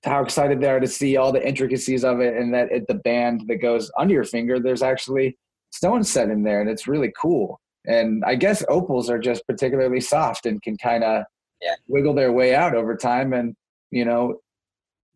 [0.05, 2.95] How excited they are to see all the intricacies of it, and that at the
[2.95, 5.38] band that goes under your finger, there's actually
[5.71, 10.01] stone set in there and it's really cool and i guess opals are just particularly
[10.01, 11.23] soft and can kind of
[11.62, 11.75] yeah.
[11.88, 13.55] wiggle their way out over time and
[13.91, 14.35] you know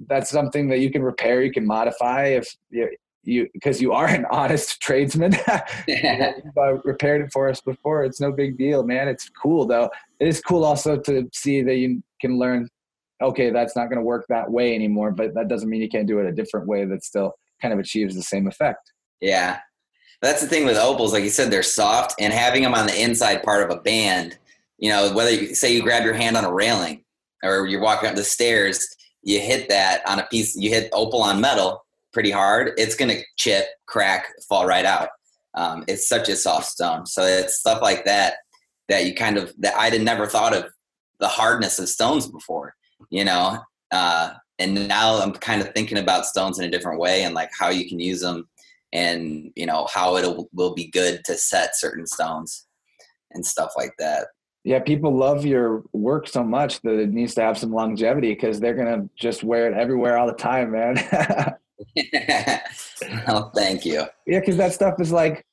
[0.07, 2.89] that's something that you can repair you can modify if you
[3.23, 5.33] you because you are an honest tradesman.
[5.87, 8.03] You uh, repaired it for us before.
[8.03, 9.07] It's no big deal man.
[9.07, 9.89] It's cool though.
[10.19, 12.69] It is cool also to see that you can learn
[13.21, 16.07] okay that's not going to work that way anymore but that doesn't mean you can't
[16.07, 18.91] do it a different way that still kind of achieves the same effect.
[19.21, 19.59] Yeah.
[20.21, 23.01] That's the thing with opals, like you said, they're soft, and having them on the
[23.01, 24.37] inside part of a band,
[24.77, 27.03] you know, whether you say you grab your hand on a railing
[27.43, 28.85] or you're walking up the stairs,
[29.23, 31.83] you hit that on a piece, you hit opal on metal
[32.13, 35.09] pretty hard, it's gonna chip, crack, fall right out.
[35.55, 38.35] Um, it's such a soft stone, so it's stuff like that
[38.89, 40.65] that you kind of that I'd never thought of
[41.19, 42.75] the hardness of stones before,
[43.09, 43.59] you know.
[43.91, 47.49] Uh, and now I'm kind of thinking about stones in a different way and like
[47.57, 48.47] how you can use them
[48.91, 52.67] and you know how it will be good to set certain stones
[53.31, 54.27] and stuff like that
[54.63, 58.59] yeah people love your work so much that it needs to have some longevity because
[58.59, 60.97] they're gonna just wear it everywhere all the time man
[63.27, 65.45] oh thank you yeah because that stuff is like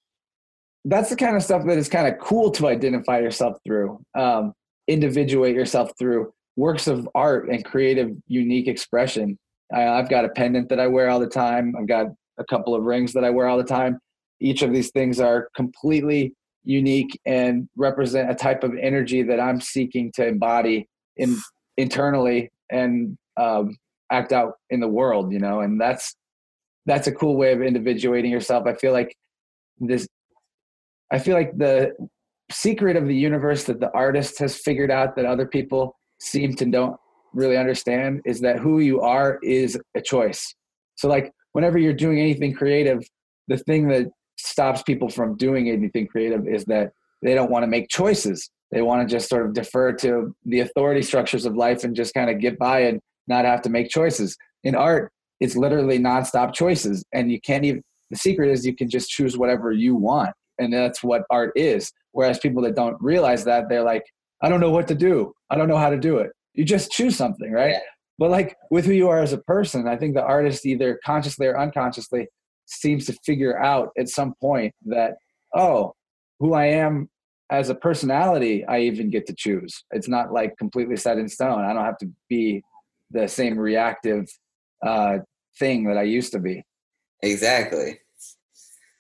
[0.85, 4.55] that's the kind of stuff that is kind of cool to identify yourself through, um,
[4.89, 9.39] individuate yourself through works of art and creative, unique expression.
[9.73, 11.75] I, I've got a pendant that I wear all the time.
[11.79, 12.07] I've got
[12.39, 13.99] a couple of rings that I wear all the time.
[14.41, 19.61] Each of these things are completely unique and represent a type of energy that I'm
[19.61, 21.37] seeking to embody in
[21.77, 23.77] internally and um,
[24.13, 25.33] act out in the world.
[25.33, 26.15] You know, and that's
[26.87, 28.67] that's a cool way of individuating yourself.
[28.67, 29.15] I feel like
[29.79, 30.07] this.
[31.13, 31.93] I feel like the
[32.51, 36.65] secret of the universe that the artist has figured out that other people seem to
[36.65, 36.97] don't
[37.33, 40.55] really understand is that who you are is a choice.
[40.97, 43.03] So like whenever you're doing anything creative,
[43.49, 44.07] the thing that
[44.47, 48.51] stops people from doing anything creative is that they don't want to make choices.
[48.71, 52.15] They want to just sort of defer to the authority structures of life and just
[52.15, 54.37] kind of get by and not have to make choices.
[54.65, 57.05] In art, it's literally nonstop choices.
[57.13, 60.31] And you can't even, the secret is you can just choose whatever you want.
[60.59, 61.93] And that's what art is.
[62.13, 64.05] Whereas people that don't realize that, they're like,
[64.43, 65.33] I don't know what to do.
[65.51, 66.31] I don't know how to do it.
[66.55, 67.71] You just choose something, right?
[67.71, 67.81] Yeah.
[68.19, 71.47] But like with who you are as a person, I think the artist either consciously
[71.47, 72.29] or unconsciously
[72.71, 75.17] seems to figure out at some point that,
[75.55, 75.95] oh,
[76.39, 77.09] who I am
[77.51, 79.85] as a personality, I even get to choose.
[79.91, 81.65] It's not like completely set in stone.
[81.65, 82.63] I don't have to be
[83.11, 84.29] the same reactive
[84.87, 85.19] uh,
[85.59, 86.65] thing that I used to be.
[87.23, 87.99] Exactly.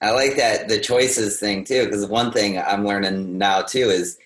[0.02, 4.18] I like that the choices thing too, because one thing I'm learning now too is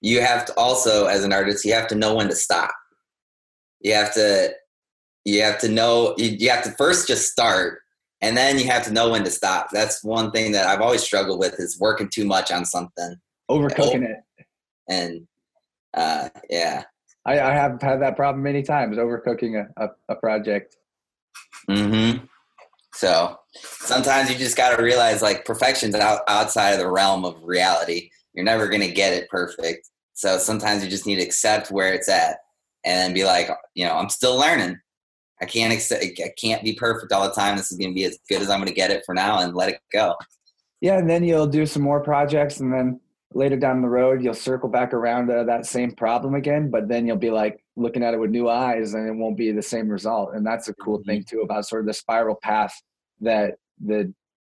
[0.00, 2.74] you have to also, as an artist, you have to know when to stop.
[3.80, 4.52] You have to,
[5.24, 7.81] you have to know, you, you have to first just start
[8.22, 9.68] and then you have to know when to stop.
[9.72, 13.16] That's one thing that I've always struggled with is working too much on something,
[13.50, 14.46] overcooking it,
[14.88, 15.26] and
[15.94, 16.84] uh, yeah,
[17.26, 20.76] I, I, have had that problem many times, overcooking a, a, a project.
[21.68, 22.12] Hmm.
[22.94, 27.42] So sometimes you just got to realize like perfection's out, outside of the realm of
[27.42, 28.10] reality.
[28.34, 29.90] You're never gonna get it perfect.
[30.14, 32.38] So sometimes you just need to accept where it's at
[32.84, 34.78] and be like, you know, I'm still learning.
[35.42, 37.56] I can't accept, I can't be perfect all the time.
[37.56, 39.40] This is going to be as good as I'm going to get it for now
[39.40, 40.14] and let it go.
[40.80, 43.00] Yeah, and then you'll do some more projects, and then
[43.34, 46.70] later down the road you'll circle back around to that same problem again.
[46.70, 49.50] But then you'll be like looking at it with new eyes, and it won't be
[49.52, 50.34] the same result.
[50.34, 51.10] And that's a cool mm-hmm.
[51.10, 52.74] thing too about sort of the spiral path
[53.20, 54.12] that the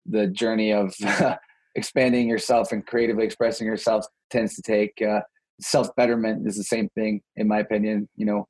[0.07, 0.95] the journey of
[1.77, 5.01] expanding yourself and creatively expressing yourself tends to take.
[5.01, 5.21] Uh,
[5.61, 8.09] self betterment is the same thing, in my opinion.
[8.17, 8.49] You know,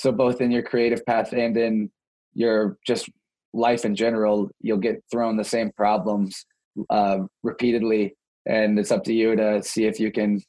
[0.00, 1.90] so both in your creative path and in
[2.32, 3.10] your just
[3.52, 6.46] life in general you'll get thrown the same problems
[6.88, 8.16] uh, repeatedly.
[8.46, 10.40] And it's up to you to see if you can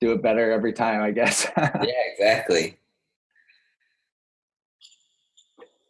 [0.00, 1.46] do it better every time i guess.
[1.56, 2.78] Yeah exactly.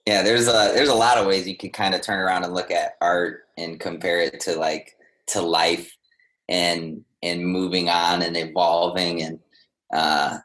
[0.06, 2.54] Yeah there's a there's a lot of ways you could kind of turn around and
[2.54, 4.96] look at art and compare it to like
[5.28, 5.94] to life
[6.48, 9.38] and and moving on and evolving and
[9.92, 10.38] uh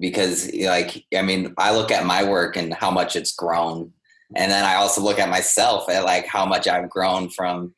[0.00, 3.92] because like i mean i look at my work and how much it's grown.
[4.36, 7.74] And then i also look at myself at like how much i've grown from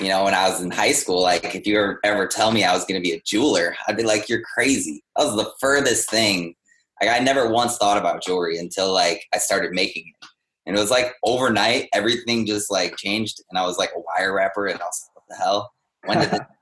[0.00, 1.22] you know when i was in high school.
[1.22, 3.96] Like if you ever, ever tell me i was going to be a jeweler i'd
[3.96, 5.04] be like you're crazy.
[5.16, 6.54] That was the furthest thing.
[7.00, 10.28] Like i never once thought about jewelry until like i started making it.
[10.66, 14.34] And it was like overnight everything just like changed and i was like a wire
[14.34, 15.72] wrapper and i was like what the hell?
[16.06, 16.54] When did this happen?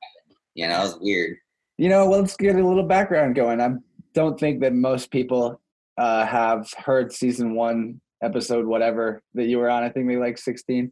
[0.54, 1.36] You know it was weird.
[1.78, 3.60] You know well, let's get a little background going.
[3.60, 3.84] I'm
[4.16, 5.60] don't think that most people
[5.98, 9.84] uh, have heard season one, episode whatever that you were on.
[9.84, 10.90] I think maybe like 16,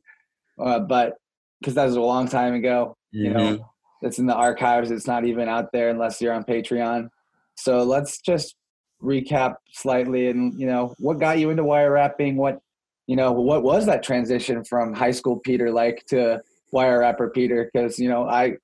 [0.63, 1.15] uh, but
[1.61, 3.25] because that was a long time ago, mm-hmm.
[3.25, 4.07] you know, mm-hmm.
[4.07, 4.91] it's in the archives.
[4.91, 7.09] It's not even out there unless you're on Patreon.
[7.57, 8.55] So let's just
[9.03, 12.37] recap slightly and, you know, what got you into wire wrapping?
[12.37, 12.61] What,
[13.07, 17.71] you know, what was that transition from high school Peter like to wire wrapper Peter?
[17.73, 18.57] Because, you know, I,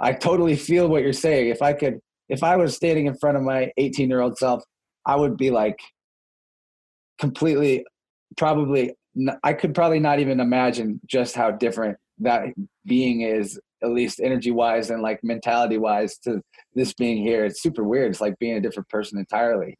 [0.00, 1.48] I totally feel what you're saying.
[1.48, 4.62] If I could if I was standing in front of my 18 year old self,
[5.06, 5.78] I would be like
[7.18, 7.84] completely,
[8.36, 8.94] probably,
[9.42, 12.44] I could probably not even imagine just how different that
[12.84, 16.42] being is, at least energy wise and like mentality wise, to
[16.74, 17.44] this being here.
[17.44, 18.10] It's super weird.
[18.10, 19.78] It's like being a different person entirely.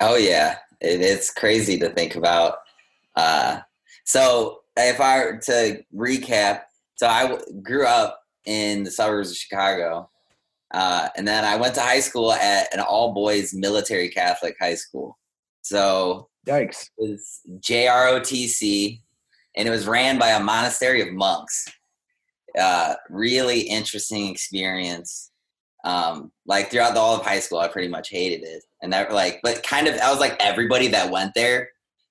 [0.00, 0.56] Oh, yeah.
[0.80, 2.58] It, it's crazy to think about.
[3.14, 3.60] Uh,
[4.04, 6.62] so, if I were to recap,
[6.96, 10.10] so I grew up in the suburbs of Chicago
[10.72, 14.74] uh, and then I went to high school at an all boys military Catholic high
[14.74, 15.18] school.
[15.62, 16.88] So Yikes.
[16.98, 19.00] it was JROTC,
[19.56, 21.66] and it was ran by a monastery of monks.
[22.58, 25.30] Uh, really interesting experience.
[25.84, 29.12] Um, like throughout the all of high school, I pretty much hated it, and that
[29.12, 31.70] like, but kind of, I was like everybody that went there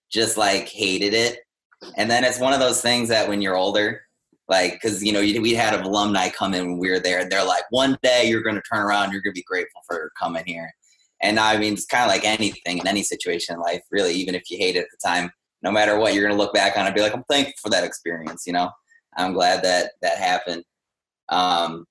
[0.09, 1.39] just like hated it.
[1.97, 4.04] And then it's one of those things that when you're older,
[4.47, 7.45] Like, because you know, we had alumni come in when we were there, and they're
[7.45, 10.43] like, "One day you're going to turn around, you're going to be grateful for coming
[10.45, 10.71] here."
[11.21, 14.13] And I mean, it's kind of like anything in any situation in life, really.
[14.13, 15.31] Even if you hate it at the time,
[15.63, 17.53] no matter what, you're going to look back on it and be like, "I'm thankful
[17.63, 18.69] for that experience." You know,
[19.17, 20.63] I'm glad that that happened.
[21.29, 21.85] Um,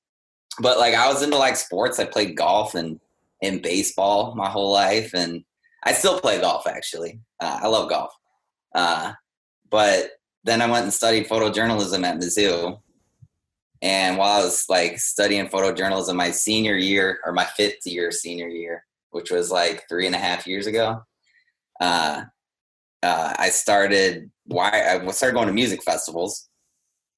[0.61, 1.99] but like, I was into like sports.
[1.99, 3.01] I played golf and
[3.41, 5.45] in baseball my whole life, and
[5.83, 6.69] I still play golf.
[6.69, 8.13] Actually, uh, I love golf.
[8.75, 9.13] Uh,
[9.71, 10.11] but
[10.45, 12.79] then I went and studied photojournalism at Mizzou.
[13.83, 18.49] And while I was like studying photojournalism my senior year or my fifth year senior
[18.49, 21.03] year, which was like three and a half years ago,
[21.81, 22.23] uh,
[23.03, 26.49] uh, I started why I started going to music festivals.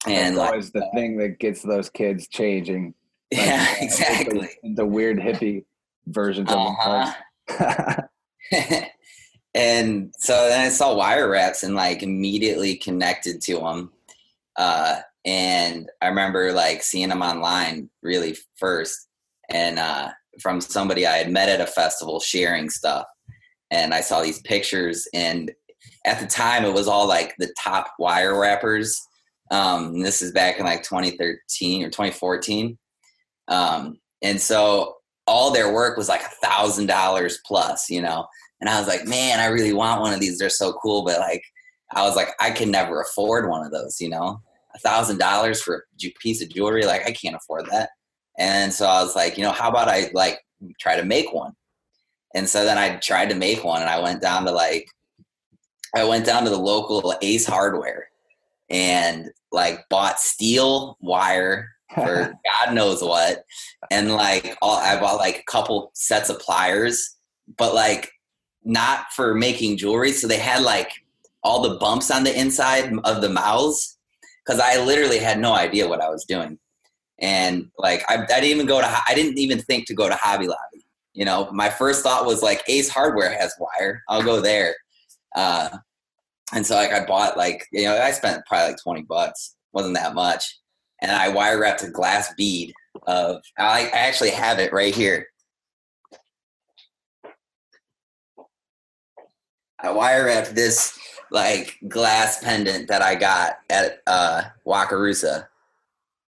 [0.05, 2.93] And That's always like, the thing that gets those kids changing.
[3.29, 4.49] Like, yeah, exactly.
[4.63, 5.65] The, the, weird hippie
[6.05, 8.01] versions of uh-huh.
[9.57, 13.91] and so then I saw wire wraps and like immediately connected to them.
[14.55, 19.07] Uh, and I remember like seeing them online really first,
[19.49, 20.09] and uh,
[20.41, 23.07] from somebody I had met at a festival sharing stuff.
[23.71, 25.51] And I saw these pictures, and
[26.05, 29.01] at the time it was all like the top wire wrappers.
[29.49, 32.77] Um, this is back in like 2013 or 2014.
[33.47, 38.27] Um, and so all their work was like a thousand dollars plus, you know.
[38.59, 40.37] And I was like, man, I really want one of these.
[40.37, 41.03] They're so cool.
[41.03, 41.43] But like,
[41.91, 44.41] I was like, I can never afford one of those, you know,
[44.75, 46.85] a thousand dollars for a piece of jewelry.
[46.85, 47.89] Like, I can't afford that.
[48.37, 50.39] And so I was like, you know, how about I like
[50.79, 51.53] try to make one?
[52.35, 54.87] And so then I tried to make one and I went down to like,
[55.95, 58.09] I went down to the local Ace Hardware
[58.69, 62.33] and like bought steel wire for
[62.65, 63.43] God knows what.
[63.89, 67.15] And like, all, I bought like a couple sets of pliers,
[67.57, 68.11] but like
[68.67, 70.11] not for making jewelry.
[70.11, 70.91] So they had like
[71.41, 73.97] all the bumps on the inside of the mouths
[74.45, 76.59] because I literally had no idea what I was doing.
[77.19, 80.15] And like, I, I didn't even go to, I didn't even think to go to
[80.15, 80.85] Hobby Lobby.
[81.13, 84.03] You know, my first thought was like Ace Hardware has wire.
[84.09, 84.75] I'll go there.
[85.35, 85.69] Uh,
[86.53, 89.55] and so like I bought like, you know, I spent probably like 20 bucks.
[89.71, 90.59] Wasn't that much.
[91.01, 92.73] And I wire wrapped a glass bead
[93.07, 95.27] of, I actually have it right here.
[99.87, 100.97] I wire wrapped this
[101.31, 105.47] like glass pendant that I got at uh Wakarusa.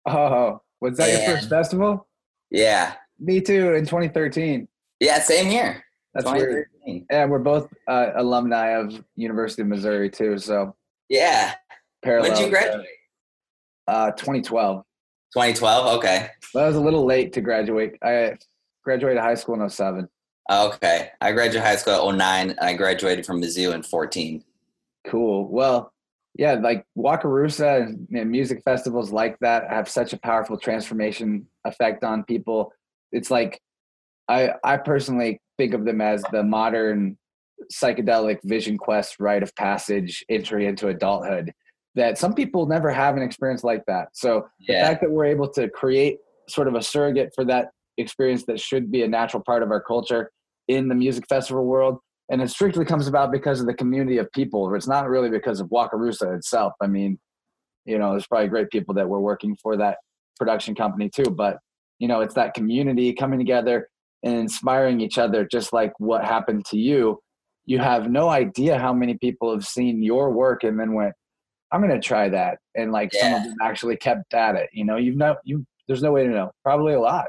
[0.06, 2.06] Oh, was that and, your first festival?
[2.50, 2.94] Yeah.
[3.18, 4.68] Me too in 2013.
[5.00, 5.84] Yeah, same here.
[6.14, 6.66] That's weird.
[7.10, 10.38] Yeah, we're both uh, alumni of University of Missouri too.
[10.38, 10.74] So
[11.08, 11.54] yeah,
[12.02, 12.30] parallel.
[12.30, 12.86] When did you graduate?
[13.86, 14.84] Uh, 2012.
[15.34, 15.98] 2012.
[15.98, 16.28] Okay.
[16.54, 17.96] Well, I was a little late to graduate.
[18.02, 18.36] I
[18.84, 20.08] graduated high school in 07.
[20.50, 21.10] Okay.
[21.20, 22.56] I graduated high school at 09.
[22.60, 24.42] I graduated from Mizzou in 14.
[25.06, 25.48] Cool.
[25.48, 25.92] Well,
[26.38, 32.24] yeah, like Wakarusa and music festivals like that have such a powerful transformation effect on
[32.24, 32.72] people.
[33.12, 33.60] It's like
[34.28, 37.18] I I personally think of them as the modern
[37.72, 41.52] psychedelic vision quest rite of passage entry into adulthood
[41.96, 44.08] that some people never have an experience like that.
[44.12, 44.82] So yeah.
[44.82, 46.18] the fact that we're able to create
[46.48, 49.80] sort of a surrogate for that experience that should be a natural part of our
[49.80, 50.30] culture
[50.68, 51.98] in the music festival world.
[52.30, 54.74] And it strictly comes about because of the community of people.
[54.74, 56.74] It's not really because of Wakarusa itself.
[56.80, 57.18] I mean,
[57.86, 59.96] you know, there's probably great people that were working for that
[60.38, 61.56] production company too, but
[61.98, 63.88] you know, it's that community coming together
[64.22, 67.18] and inspiring each other, just like what happened to you.
[67.66, 71.14] You have no idea how many people have seen your work and then went,
[71.72, 72.58] I'm going to try that.
[72.74, 73.20] And like yeah.
[73.20, 74.70] some of them actually kept at it.
[74.72, 76.50] You know, you've no, you, there's no way to know.
[76.64, 77.26] Probably a lot.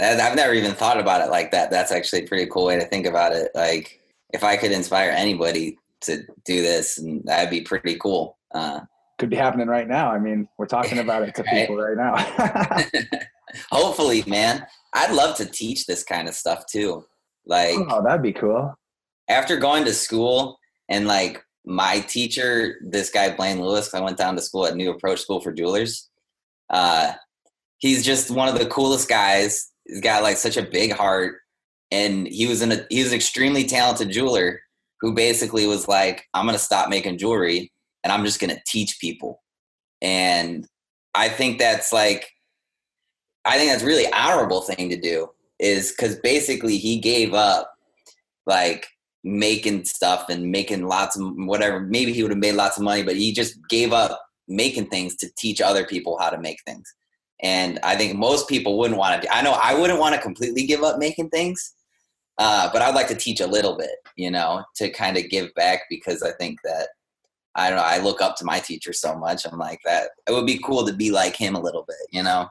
[0.00, 1.70] I've never even thought about it like that.
[1.70, 3.50] That's actually a pretty cool way to think about it.
[3.54, 4.00] Like,
[4.32, 8.36] if I could inspire anybody to do this, that'd be pretty cool.
[8.54, 8.80] Uh,
[9.18, 10.10] could be happening right now.
[10.10, 11.66] I mean, we're talking about it to right?
[11.66, 12.16] people right now.
[13.70, 14.66] Hopefully, man.
[14.94, 17.04] I'd love to teach this kind of stuff too.
[17.46, 18.74] Like, oh, that'd be cool.
[19.28, 24.36] After going to school and like my teacher, this guy Blaine Lewis, I went down
[24.36, 26.08] to school at New Approach School for Jewelers.
[26.70, 27.12] Uh,
[27.78, 31.36] he's just one of the coolest guys he's got like such a big heart
[31.90, 34.60] and he was in a he was an extremely talented jeweler
[35.00, 37.72] who basically was like i'm gonna stop making jewelry
[38.04, 39.42] and i'm just gonna teach people.
[40.02, 40.66] And
[41.14, 42.28] i think that's like
[43.44, 45.28] i think that's really honorable thing to do
[45.58, 47.72] is because basically he gave up
[48.46, 48.86] like
[49.24, 53.02] making stuff and making lots of whatever maybe he would have made lots of money
[53.02, 56.94] but he just gave up making things to teach other people how to make things
[57.42, 59.34] and I think most people wouldn't want to.
[59.34, 61.74] I know I wouldn't want to completely give up making things,
[62.38, 65.52] uh, but I'd like to teach a little bit, you know, to kind of give
[65.54, 66.88] back because I think that
[67.54, 67.84] I don't know.
[67.84, 69.46] I look up to my teacher so much.
[69.46, 70.10] I'm like that.
[70.28, 72.48] It would be cool to be like him a little bit, you know.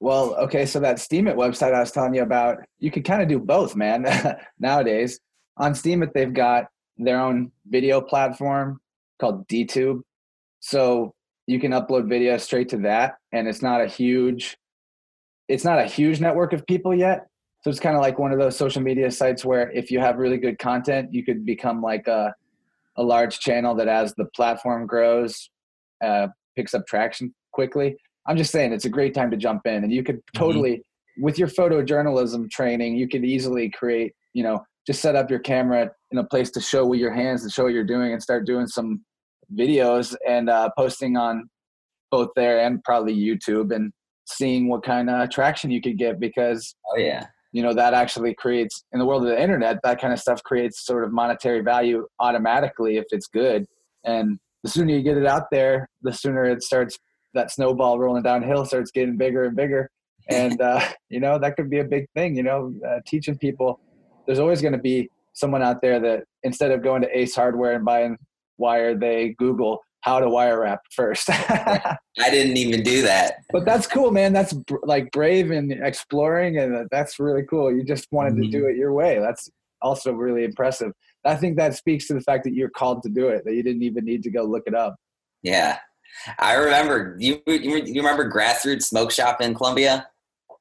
[0.00, 3.28] Well, okay, so that Steemit website I was telling you about, you could kind of
[3.28, 4.04] do both, man.
[4.58, 5.20] Nowadays,
[5.56, 6.66] on Steemit, they've got
[6.98, 8.80] their own video platform
[9.20, 10.02] called DTube.
[10.60, 11.14] So
[11.46, 14.56] you can upload video straight to that, and it's not a huge,
[15.48, 17.26] it's not a huge network of people yet.
[17.62, 20.16] So it's kind of like one of those social media sites where if you have
[20.16, 22.34] really good content, you could become like a
[22.96, 25.48] a large channel that as the platform grows,
[26.04, 26.26] uh,
[26.56, 27.96] picks up traction quickly.
[28.26, 30.38] I'm just saying it's a great time to jump in, and you could mm-hmm.
[30.38, 31.22] totally, mm-hmm.
[31.24, 35.90] with your photojournalism training, you could easily create, you know, just set up your camera
[36.10, 38.44] in a place to show with your hands and show what you're doing, and start
[38.44, 39.02] doing some
[39.54, 41.48] videos and uh, posting on
[42.12, 43.92] both there and probably YouTube, and
[44.26, 47.26] seeing what kind of traction you could get because oh yeah.
[47.50, 50.42] you know that actually creates in the world of the internet that kind of stuff
[50.44, 53.66] creates sort of monetary value automatically if it's good.
[54.04, 56.98] And the sooner you get it out there the sooner it starts
[57.34, 59.90] that snowball rolling downhill starts getting bigger and bigger.
[60.28, 63.80] And uh, you know that could be a big thing you know uh, teaching people.
[64.26, 67.74] There's always going to be someone out there that instead of going to ace hardware
[67.74, 68.16] and buying
[68.58, 71.28] wire they google how to wire wrap first.
[71.30, 73.36] I didn't even do that.
[73.50, 74.32] But that's cool, man.
[74.32, 77.74] That's br- like brave and exploring, and that's really cool.
[77.74, 78.42] You just wanted mm-hmm.
[78.42, 78.70] to do mm-hmm.
[78.70, 79.18] it your way.
[79.18, 79.48] That's
[79.80, 80.92] also really impressive.
[81.24, 83.62] I think that speaks to the fact that you're called to do it, that you
[83.62, 84.96] didn't even need to go look it up.
[85.42, 85.78] Yeah.
[86.38, 87.40] I remember you.
[87.46, 90.08] You remember Grassroots Smoke Shop in Columbia?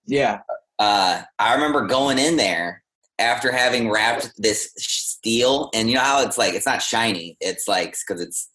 [0.05, 0.39] Yeah.
[0.79, 2.83] Uh, I remember going in there
[3.19, 7.37] after having wrapped this steel, and you know how it's like it's not shiny.
[7.41, 8.49] It's like because it's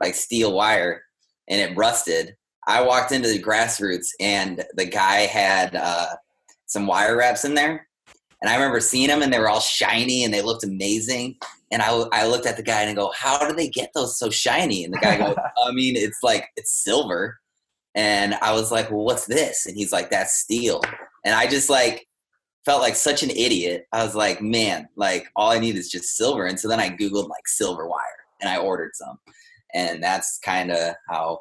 [0.00, 1.02] like steel wire
[1.48, 2.34] and it rusted.
[2.66, 6.08] I walked into the grassroots and the guy had uh,
[6.66, 7.86] some wire wraps in there.
[8.40, 11.36] And I remember seeing them and they were all shiny and they looked amazing.
[11.70, 14.18] And I, I looked at the guy and I go, How do they get those
[14.18, 14.84] so shiny?
[14.84, 17.38] And the guy goes, I mean, it's like, it's silver.
[17.94, 19.66] And I was like, Well, what's this?
[19.66, 20.82] And he's like, That's steel.
[21.24, 22.06] And I just like
[22.64, 23.86] felt like such an idiot.
[23.92, 26.46] I was like, Man, like all I need is just silver.
[26.46, 28.02] And so then I Googled like silver wire
[28.40, 29.18] and I ordered some
[29.74, 31.38] and that's kind of how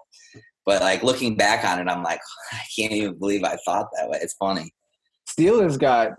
[0.66, 2.20] but like looking back on it i'm like
[2.54, 4.72] i can't even believe i thought that way it's funny.
[5.28, 6.12] Steel has got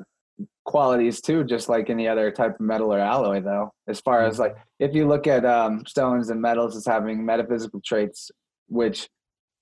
[0.65, 4.39] qualities too just like any other type of metal or alloy though as far as
[4.39, 8.31] like if you look at um, stones and metals as having metaphysical traits
[8.69, 9.09] which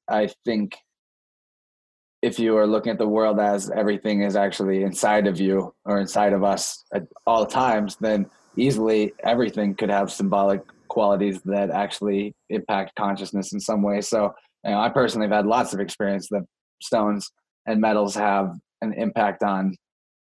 [0.09, 0.76] i think
[2.22, 6.01] if you are looking at the world as everything is actually inside of you or
[6.01, 8.26] inside of us at all times then
[8.57, 10.61] easily everything could have symbolic
[10.91, 14.01] qualities that actually impact consciousness in some way.
[14.01, 14.34] So,
[14.64, 16.43] you know, I personally have had lots of experience that
[16.82, 17.30] stones
[17.66, 19.74] and metals have an impact on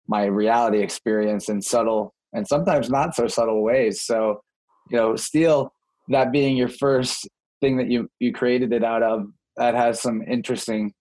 [0.07, 4.03] my reality experience in subtle and sometimes not so subtle ways.
[4.03, 4.41] So,
[4.89, 5.71] you know, steel,
[6.09, 7.27] that being your first
[7.61, 10.93] thing that you you created it out of, that has some interesting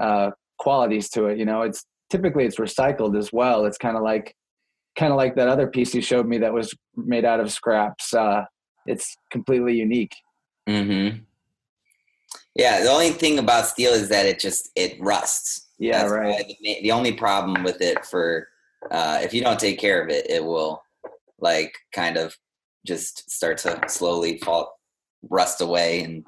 [0.00, 1.38] uh, qualities to it.
[1.38, 3.64] You know, it's typically it's recycled as well.
[3.64, 4.34] It's kind of like
[4.96, 8.12] kind of like that other piece you showed me that was made out of scraps.
[8.12, 8.44] Uh,
[8.86, 10.14] it's completely unique.
[10.68, 11.18] Mm-hmm.
[12.54, 15.68] Yeah, the only thing about steel is that it just it rusts.
[15.78, 16.56] Yeah, That's right.
[16.60, 18.48] The, the, only problem with it for
[18.90, 20.82] uh, if you don't take care of it, it will
[21.40, 22.36] like kind of
[22.86, 24.78] just start to slowly fall
[25.28, 26.24] rust away and.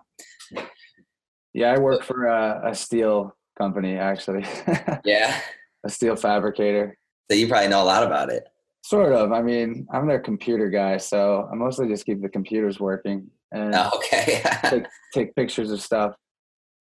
[1.53, 4.45] Yeah, I work for a, a steel company actually.
[5.05, 5.39] yeah,
[5.85, 6.99] a steel fabricator.
[7.31, 8.49] So you probably know a lot about it.
[8.85, 9.33] Sort of.
[9.33, 13.75] I mean, I'm their computer guy, so I mostly just keep the computers working and
[13.75, 14.43] oh, okay.
[14.65, 16.15] take, take pictures of stuff.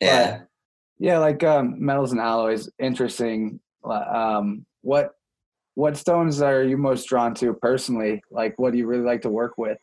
[0.02, 0.40] Yeah.
[0.40, 0.48] But,
[1.00, 2.70] yeah, like um, metals and alloys.
[2.78, 3.62] Interesting.
[3.86, 5.12] Um, what
[5.76, 8.22] what stones are you most drawn to personally?
[8.30, 9.78] Like, what do you really like to work with?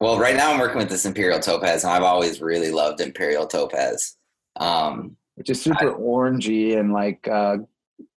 [0.00, 3.46] Well, right now I'm working with this Imperial Topaz, and I've always really loved Imperial
[3.46, 4.16] Topaz.
[4.58, 7.58] Um, Which is super I, orangey and like uh,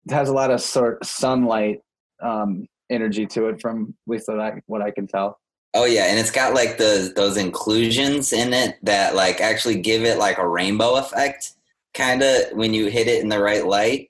[0.10, 1.82] has a lot of sort sunlight
[2.22, 5.40] um, energy to it from at least what I, what I can tell.
[5.74, 10.04] Oh yeah, and it's got like the those inclusions in it that like actually give
[10.04, 11.54] it like a rainbow effect,
[11.94, 14.10] kind of when you hit it in the right light,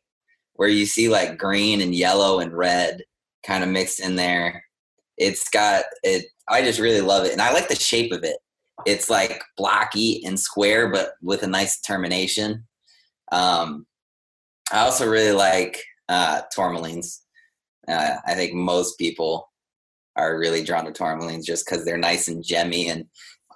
[0.54, 3.04] where you see like green and yellow and red
[3.46, 4.64] kind of mixed in there.
[5.18, 6.28] It's got it.
[6.48, 8.38] I just really love it, and I like the shape of it.
[8.86, 12.66] It's like blocky and square, but with a nice termination.
[13.34, 13.86] Um,
[14.72, 17.20] I also really like uh, tourmalines.
[17.90, 19.50] Uh, I think most people
[20.16, 23.06] are really drawn to tourmalines just because they're nice and gemmy, and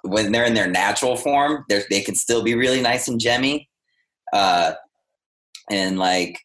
[0.02, 3.68] when they're in their natural form, they can still be really nice and gemmy,
[4.32, 4.72] uh,
[5.70, 6.40] and like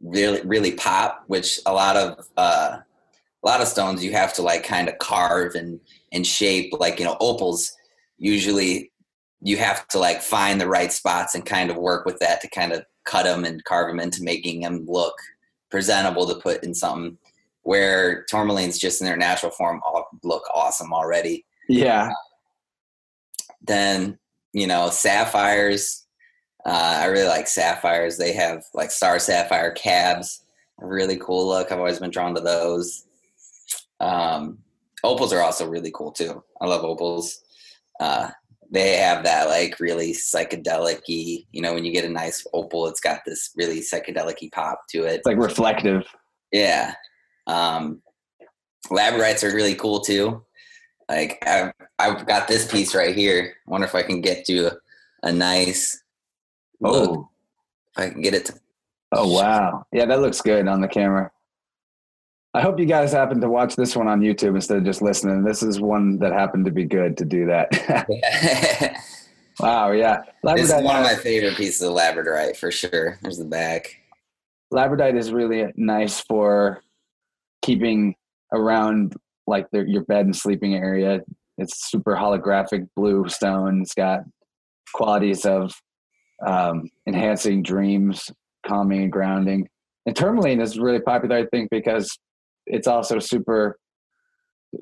[0.00, 1.24] really really pop.
[1.26, 2.78] Which a lot of uh,
[3.42, 5.80] a lot of stones you have to like kind of carve and
[6.12, 6.72] and shape.
[6.78, 7.72] Like you know opals,
[8.18, 8.92] usually
[9.40, 12.48] you have to like find the right spots and kind of work with that to
[12.50, 15.14] kind of cut them and carve them into making them look
[15.70, 17.18] presentable to put in something
[17.62, 21.44] where tourmalines just in their natural form all look awesome already.
[21.68, 22.12] Yeah.
[23.62, 24.18] Then
[24.52, 26.06] you know sapphires
[26.68, 28.18] uh, i really like sapphires.
[28.18, 30.44] They have like star sapphire cabs.
[30.76, 31.72] Really cool look.
[31.72, 33.06] I've always been drawn to those.
[34.00, 34.58] Um,
[35.02, 36.42] opals are also really cool too.
[36.60, 37.42] I love opals.
[37.98, 38.30] Uh,
[38.70, 43.00] they have that like really psychedelic you know when you get a nice opal it's
[43.00, 45.16] got this really psychedelic pop to it.
[45.16, 46.04] It's like reflective.
[46.52, 46.94] Yeah.
[47.46, 48.02] Um
[48.88, 50.44] labradorites are really cool too.
[51.08, 53.54] Like I've, I've got this piece right here.
[53.66, 54.72] I wonder if i can get to a,
[55.22, 56.02] a nice
[56.80, 57.10] look.
[57.10, 57.28] Oh.
[57.96, 58.54] If i can get it to
[59.12, 59.84] oh wow.
[59.92, 61.30] Yeah that looks good on the camera
[62.58, 65.44] I hope you guys happen to watch this one on YouTube instead of just listening.
[65.44, 67.68] This is one that happened to be good to do that.
[69.60, 70.22] wow, yeah.
[70.42, 73.16] This is one of my favorite pieces of labradorite for sure.
[73.22, 74.02] There's the back.
[74.74, 76.82] Labradorite is really nice for
[77.62, 78.16] keeping
[78.52, 79.14] around
[79.46, 81.20] like the, your bed and sleeping area.
[81.58, 83.82] It's super holographic blue stone.
[83.82, 84.22] It's got
[84.92, 85.80] qualities of
[86.44, 88.32] um, enhancing dreams,
[88.66, 89.68] calming and grounding.
[90.06, 92.18] And tourmaline is really popular, I think, because
[92.70, 93.78] it's also super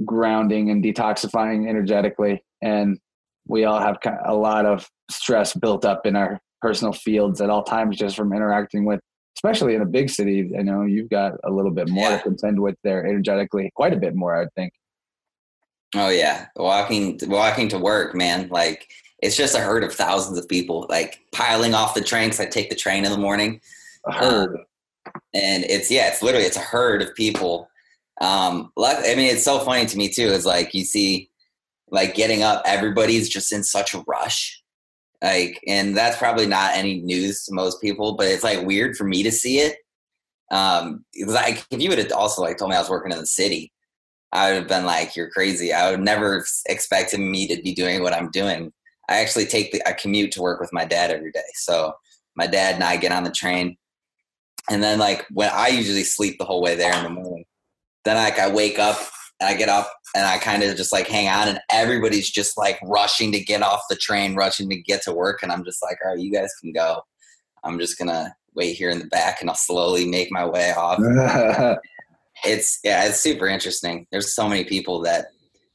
[0.05, 2.43] grounding and detoxifying energetically.
[2.63, 2.99] And
[3.47, 7.63] we all have a lot of stress built up in our personal fields at all
[7.63, 9.01] times just from interacting with,
[9.37, 10.51] especially in a big city.
[10.59, 12.17] I know you've got a little bit more yeah.
[12.17, 14.73] to contend with there energetically, quite a bit more, I would think.
[15.95, 18.49] Oh yeah, walking walking to work, man.
[18.49, 18.89] Like
[19.23, 22.31] it's just a herd of thousands of people, like piling off the train.
[22.31, 23.61] Cause I take the train in the morning.
[24.07, 24.57] A herd.
[24.57, 24.65] Um,
[25.33, 27.69] and it's yeah, it's literally it's a herd of people
[28.21, 30.27] um, I mean, it's so funny to me too.
[30.27, 31.31] Is like you see,
[31.91, 34.63] like getting up, everybody's just in such a rush,
[35.23, 39.05] like, and that's probably not any news to most people, but it's like weird for
[39.05, 39.77] me to see it.
[40.51, 43.27] Um, like if you would have also like told me I was working in the
[43.27, 43.73] city,
[44.33, 48.03] I would have been like, "You're crazy." I would never expected me to be doing
[48.03, 48.73] what I'm doing.
[49.09, 51.95] I actually take the I commute to work with my dad every day, so
[52.35, 53.77] my dad and I get on the train,
[54.71, 57.45] and then like when I usually sleep the whole way there in the morning
[58.07, 58.99] then like I wake up
[59.41, 62.57] and I get up and I kind of just like hang on and everybody's just
[62.57, 65.43] like rushing to get off the train, rushing to get to work.
[65.43, 67.03] And I'm just like, all right, you guys can go.
[67.65, 70.73] I'm just going to wait here in the back and I'll slowly make my way
[70.73, 70.99] off.
[72.45, 74.07] it's, yeah, it's super interesting.
[74.11, 75.27] There's so many people that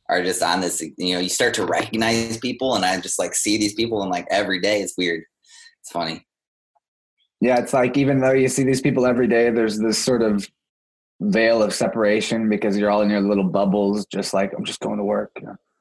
[0.09, 3.35] are just on this, you know, you start to recognize people and I just like
[3.35, 5.23] see these people and like every day it's weird.
[5.81, 6.25] It's funny.
[7.41, 10.47] Yeah, it's like even though you see these people every day, there's this sort of
[11.21, 14.97] veil of separation because you're all in your little bubbles, just like I'm just going
[14.97, 15.31] to work.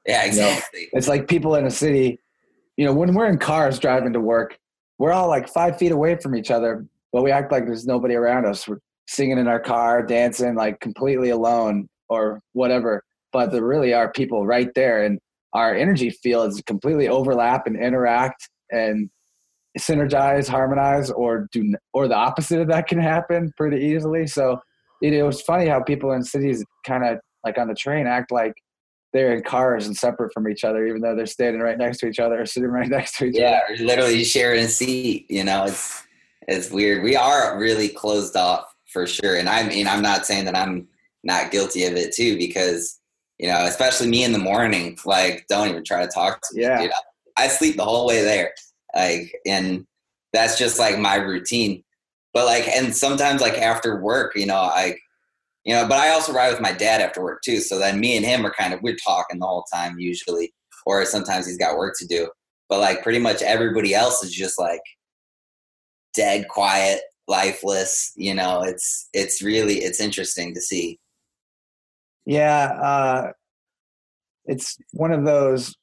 [0.07, 0.81] Yeah, exactly.
[0.81, 2.19] You know, it's like people in a city,
[2.77, 4.59] you know, when we're in cars driving to work,
[4.99, 8.15] we're all like five feet away from each other, but we act like there's nobody
[8.15, 8.69] around us.
[8.69, 13.03] We're singing in our car, dancing like completely alone or whatever.
[13.33, 15.19] But there really are people right there, and
[15.53, 19.09] our energy fields completely overlap and interact and
[19.79, 24.27] synergize, harmonize, or do or the opposite of that can happen pretty easily.
[24.27, 24.61] So
[25.01, 28.31] it, it was funny how people in cities kind of like on the train act
[28.31, 28.55] like
[29.13, 32.07] they're in cars and separate from each other, even though they're standing right next to
[32.07, 33.75] each other or sitting right next to each yeah, other.
[33.75, 35.27] Yeah, literally sharing a seat.
[35.29, 36.03] You know, it's
[36.49, 37.03] it's weird.
[37.03, 40.89] We are really closed off for sure, and I mean, I'm not saying that I'm
[41.25, 42.99] not guilty of it too, because
[43.39, 44.99] you know, especially me in the morning.
[45.05, 46.63] Like, don't even try to talk to me.
[46.63, 46.89] Yeah,
[47.37, 48.53] I sleep the whole way there,
[48.95, 49.87] like, and
[50.33, 51.83] that's just like my routine
[52.33, 54.95] but like and sometimes like after work you know i
[55.65, 58.17] you know but i also ride with my dad after work too so then me
[58.17, 60.53] and him are kind of we're talking the whole time usually
[60.87, 62.29] or sometimes he's got work to do.
[62.69, 64.83] But like pretty much everybody else is just like
[66.15, 70.99] dead quiet lifeless you know it's it's really it's interesting to see.
[72.27, 73.33] Yeah uh
[74.47, 75.77] it's one of those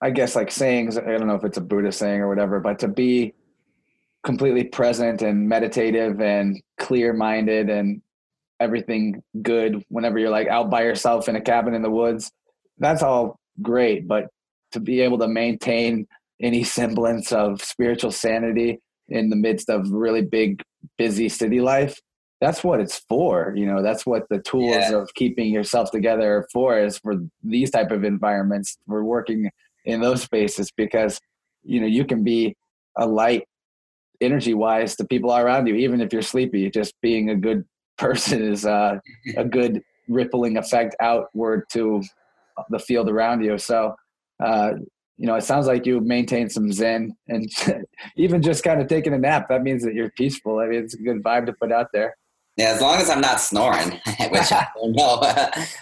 [0.00, 2.78] i guess like sayings i don't know if it's a buddhist saying or whatever but
[2.78, 3.34] to be
[4.24, 8.00] completely present and meditative and clear minded and
[8.58, 12.30] everything good whenever you're like out by yourself in a cabin in the woods
[12.78, 14.28] that's all great but
[14.72, 16.06] to be able to maintain
[16.40, 20.62] any semblance of spiritual sanity in the midst of really big
[20.96, 22.00] busy city life
[22.40, 24.96] that's what it's for you know that's what the tools yeah.
[24.96, 29.50] of keeping yourself together are for is for these type of environments for working
[29.84, 31.20] in those spaces because
[31.62, 32.56] you know you can be
[32.96, 33.44] a light
[34.24, 36.70] energy wise to people around you, even if you're sleepy.
[36.70, 37.64] Just being a good
[37.98, 38.98] person is uh,
[39.36, 42.02] a good rippling effect outward to
[42.70, 43.58] the field around you.
[43.58, 43.94] So
[44.42, 44.72] uh,
[45.16, 47.48] you know, it sounds like you maintain some zen and
[48.16, 49.48] even just kind of taking a nap.
[49.48, 50.58] That means that you're peaceful.
[50.58, 52.16] I mean, it's a good vibe to put out there.
[52.56, 53.90] Yeah, as long as I'm not snoring,
[54.30, 55.20] which I don't know.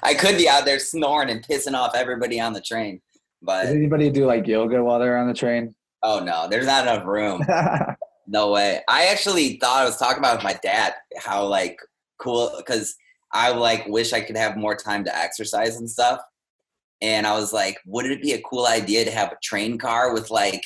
[0.03, 3.01] I could be out there snoring and pissing off everybody on the train.
[3.43, 5.75] But Does anybody do like yoga while they're on the train?
[6.05, 7.43] oh no, there's not enough room.
[8.27, 8.81] No way.
[8.89, 11.79] I actually thought I was talking about with my dad how like
[12.19, 12.95] cool because
[13.33, 16.21] I like wish I could have more time to exercise and stuff.
[17.01, 20.15] And I was like, would it be a cool idea to have a train car
[20.15, 20.65] with like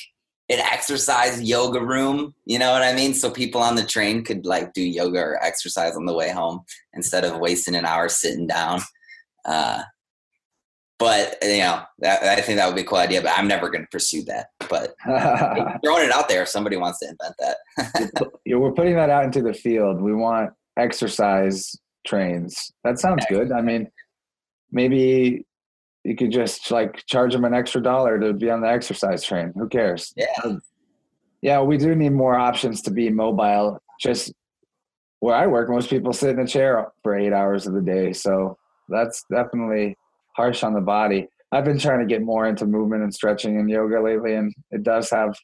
[0.49, 2.35] an exercise yoga room?
[2.45, 3.13] You know what I mean?
[3.13, 6.61] So people on the train could like do yoga or exercise on the way home
[6.93, 8.81] instead of wasting an hour sitting down.
[9.45, 9.81] Uh,
[10.99, 13.21] but you know, that, I think that would be a cool idea.
[13.21, 14.47] But I'm never going to pursue that.
[14.69, 14.95] But
[15.83, 18.31] throwing it out there, if somebody wants to invent that.
[18.45, 20.01] Yeah, we're putting that out into the field.
[20.01, 21.75] We want exercise
[22.05, 22.71] trains.
[22.83, 23.51] That sounds good.
[23.51, 23.91] I mean,
[24.71, 25.45] maybe
[26.03, 29.51] you could just like charge them an extra dollar to be on the exercise train.
[29.55, 30.13] Who cares?
[30.15, 30.25] Yeah.
[30.45, 30.61] Um,
[31.41, 33.79] yeah, we do need more options to be mobile.
[33.99, 34.33] Just
[35.19, 38.13] where I work, most people sit in a chair for eight hours of the day.
[38.13, 38.57] So
[38.89, 39.97] that's definitely
[40.37, 41.27] harsh on the body.
[41.51, 44.83] I've been trying to get more into movement and stretching and yoga lately, and it
[44.83, 45.35] does have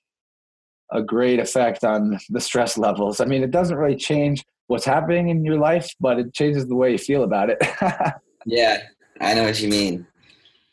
[0.91, 3.19] a great effect on the stress levels.
[3.19, 6.75] I mean, it doesn't really change what's happening in your life, but it changes the
[6.75, 7.57] way you feel about it.
[8.45, 8.81] Yeah,
[9.21, 10.05] I know what you mean.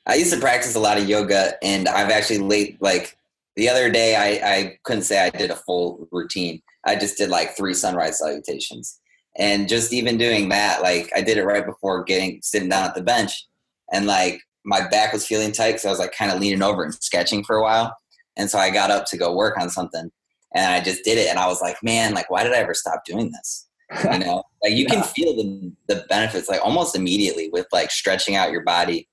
[0.05, 3.17] I used to practice a lot of yoga, and I've actually late like
[3.55, 4.17] the other day.
[4.17, 6.61] I I couldn't say I did a full routine.
[6.85, 8.99] I just did like three sunrise salutations,
[9.37, 12.97] and just even doing that, like I did it right before getting sitting down at
[12.97, 13.47] the bench,
[13.93, 16.85] and like my back was feeling tight because I was like kind of leaning over
[16.85, 17.95] and sketching for a while,
[18.37, 20.11] and so I got up to go work on something,
[20.55, 22.75] and I just did it, and I was like, man, like why did I ever
[22.75, 23.67] stop doing this?
[24.05, 24.43] you know?
[24.63, 28.65] Like you can feel the the benefits like almost immediately with like stretching out your
[28.65, 29.09] body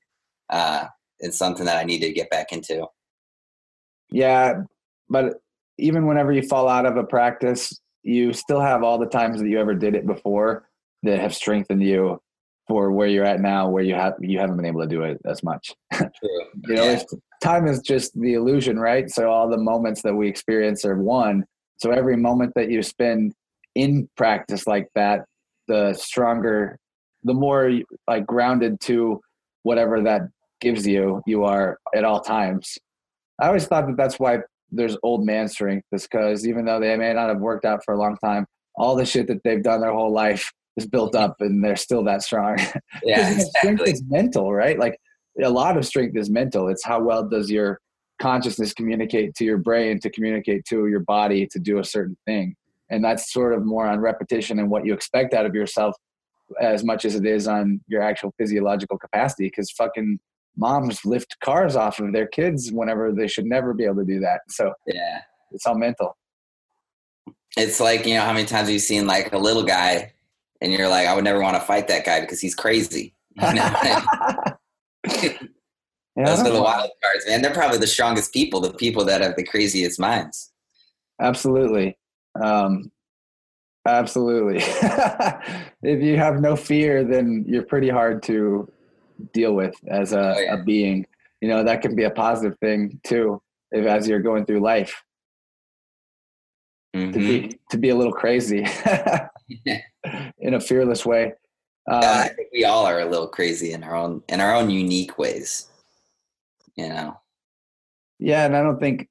[0.50, 0.86] uh
[1.20, 2.86] it's something that i need to get back into.
[4.12, 4.62] Yeah,
[5.10, 5.36] but
[5.78, 9.50] even whenever you fall out of a practice, you still have all the times that
[9.50, 10.70] you ever did it before
[11.04, 12.22] that have strengthened you
[12.68, 15.20] for where you're at now, where you have you haven't been able to do it
[15.26, 15.74] as much.
[15.94, 16.10] True.
[16.68, 17.04] You know, Yeah.
[17.42, 19.10] time is just the illusion, right?
[19.10, 21.46] So all the moments that we experience are one.
[21.78, 23.34] So every moment that you spend
[23.76, 25.26] in practice like that,
[25.68, 26.78] the stronger,
[27.24, 27.72] the more
[28.08, 29.22] like grounded to
[29.64, 30.22] whatever that
[30.62, 32.78] gives you, you are at all times.
[33.40, 34.40] I always thought that that's why
[34.72, 37.94] there's old man strength, is because even though they may not have worked out for
[37.94, 38.46] a long time,
[38.76, 42.04] all the shit that they've done their whole life is built up, and they're still
[42.06, 42.58] that strong.
[43.04, 44.78] yeah Because strength is mental, right?
[44.78, 45.00] Like
[45.44, 46.68] a lot of strength is mental.
[46.70, 47.80] It's how well does your
[48.22, 52.56] consciousness communicate to your brain to communicate to your body to do a certain thing.
[52.90, 55.96] And that's sort of more on repetition and what you expect out of yourself
[56.62, 59.48] as much as it is on your actual physiological capacity.
[59.48, 60.20] Because fucking
[60.56, 64.20] moms lift cars off of their kids whenever they should never be able to do
[64.22, 64.42] that.
[64.50, 65.20] So yeah
[65.52, 66.18] it's all mental.
[67.58, 70.14] it's like you know how many times have you seen like a little guy
[70.62, 73.54] and you're like i would never want to fight that guy because he's crazy you
[73.54, 73.74] know?
[76.20, 79.22] Yeah, those are the wild cards man they're probably the strongest people the people that
[79.22, 80.52] have the craziest minds
[81.20, 81.98] Absolutely.
[82.42, 82.92] Um,
[83.88, 84.58] absolutely.
[85.82, 88.72] if you have no fear, then you're pretty hard to
[89.34, 90.54] deal with as a, Oh, yeah.
[90.56, 91.06] a being.
[91.42, 93.42] You know, that can be a positive thing too,
[93.72, 95.04] if as you're going through life
[96.94, 97.14] to Mhm.
[97.28, 98.66] be to be a little crazy
[100.40, 101.34] in a fearless way.
[101.90, 104.54] Um, Yeah, I think we all are a little crazy in our own in our
[104.54, 105.68] own unique ways
[106.76, 107.18] you know
[108.20, 109.08] Yeah, and I don't think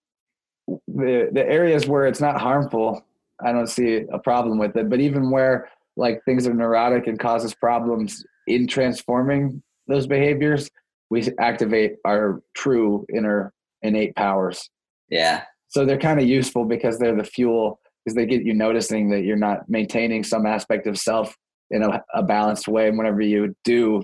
[0.89, 3.05] the the areas where it's not harmful,
[3.41, 4.89] I don't see a problem with it.
[4.91, 10.69] But even where like things are neurotic and causes problems in transforming those behaviors,
[11.11, 13.53] we activate our true inner
[13.83, 14.69] innate powers.
[15.09, 19.11] yeah So they're kind of useful because they're the fuel because they get you noticing
[19.11, 21.37] that you're not maintaining some aspect of self
[21.71, 22.89] in a, a balanced way.
[22.89, 24.03] And whenever you do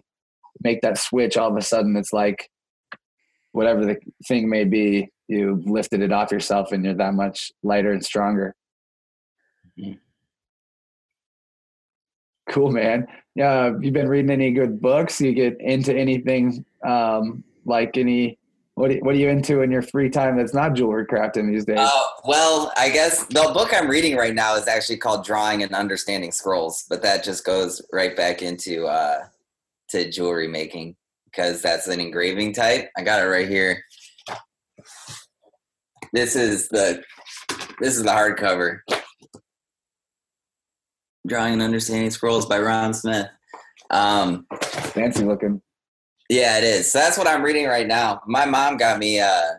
[0.61, 2.49] make that switch, all of a sudden it's like
[3.53, 3.97] whatever the
[4.27, 8.55] thing may be, you've lifted it off yourself and you're that much lighter and stronger.
[9.79, 9.99] Mhm.
[12.49, 13.07] Cool, man.
[13.35, 15.21] Yeah, have you been reading any good books?
[15.21, 18.39] You get into anything um, like any?
[18.75, 21.65] What are, what are you into in your free time that's not jewelry crafting these
[21.65, 21.79] days?
[21.79, 25.75] Uh, well, I guess the book I'm reading right now is actually called Drawing and
[25.75, 29.25] Understanding Scrolls, but that just goes right back into uh,
[29.91, 30.97] to jewelry making
[31.27, 32.91] because that's an engraving type.
[32.97, 33.85] I got it right here.
[36.15, 37.03] This is the
[37.79, 38.81] this is the hardcover.
[41.27, 43.29] Drawing and Understanding Scrolls by Ron Smith.
[43.91, 45.61] Um, Fancy looking.
[46.33, 46.91] Yeah, it is.
[46.91, 48.23] So that's what I'm reading right now.
[48.27, 49.51] My mom got me uh,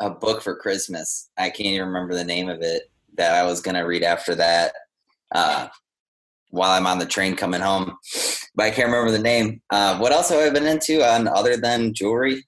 [0.00, 1.28] a book for Christmas.
[1.36, 2.84] I can't even remember the name of it
[3.18, 4.72] that I was going to read after that
[5.34, 5.68] uh,
[6.48, 7.94] while I'm on the train coming home.
[8.54, 9.60] But I can't remember the name.
[9.68, 12.42] Uh, what else have I been into on other than jewelry?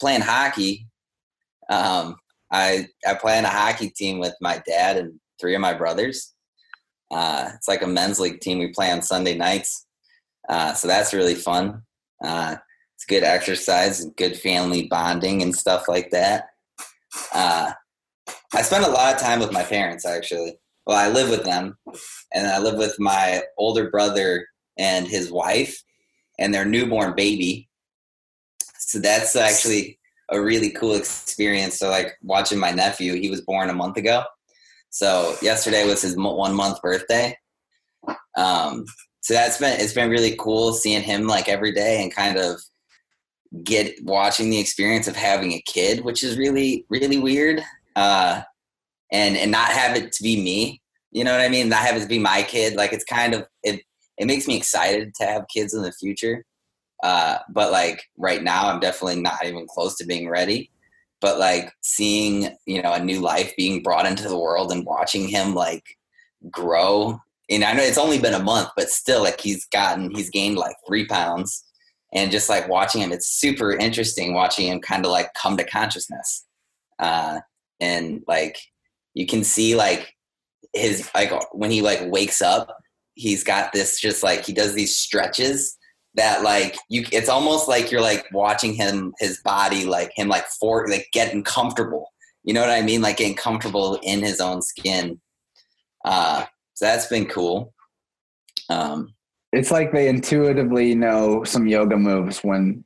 [0.00, 0.86] Playing hockey.
[1.68, 2.16] Um,
[2.50, 6.32] I I play on a hockey team with my dad and three of my brothers.
[7.10, 8.60] Uh, it's like a men's league team.
[8.60, 9.84] We play on Sunday nights,
[10.48, 11.82] uh, so that's really fun.
[12.22, 12.56] Uh,
[12.94, 16.46] it's good exercise and good family bonding and stuff like that.
[17.32, 17.72] Uh,
[18.54, 20.58] I spend a lot of time with my parents actually.
[20.86, 21.76] Well, I live with them,
[22.32, 24.46] and I live with my older brother
[24.78, 25.82] and his wife
[26.38, 27.68] and their newborn baby.
[28.78, 29.98] So that's actually
[30.30, 31.78] a really cool experience.
[31.78, 34.24] So, like watching my nephew, he was born a month ago.
[34.90, 37.36] So yesterday was his one month birthday.
[38.36, 38.84] Um,
[39.20, 42.60] so that's been it's been really cool seeing him like every day and kind of
[43.64, 47.62] get watching the experience of having a kid, which is really really weird.
[47.96, 48.42] Uh,
[49.12, 50.80] and and not have it to be me.
[51.10, 51.68] You know what I mean?
[51.68, 52.74] Not have it to be my kid.
[52.74, 53.80] Like it's kind of it.
[54.18, 56.44] It makes me excited to have kids in the future.
[57.02, 60.70] Uh, but like right now, I'm definitely not even close to being ready.
[61.20, 65.28] But like seeing you know a new life being brought into the world and watching
[65.28, 65.84] him like
[66.50, 67.20] grow.
[67.50, 70.56] And I know it's only been a month, but still, like he's gotten, he's gained
[70.56, 71.64] like three pounds.
[72.14, 75.64] And just like watching him it's super interesting watching him kind of like come to
[75.64, 76.46] consciousness.
[76.98, 77.40] Uh
[77.80, 78.58] and like
[79.14, 80.14] you can see like
[80.72, 82.76] his like when he like wakes up
[83.14, 85.76] he's got this just like he does these stretches
[86.14, 90.46] that like you it's almost like you're like watching him his body like him like
[90.60, 92.12] for like getting comfortable.
[92.44, 93.02] You know what i mean?
[93.02, 95.20] Like getting comfortable in his own skin.
[96.04, 96.46] Uh
[96.78, 97.74] so that's been cool.
[98.70, 99.12] Um
[99.52, 102.84] it's like they intuitively know some yoga moves when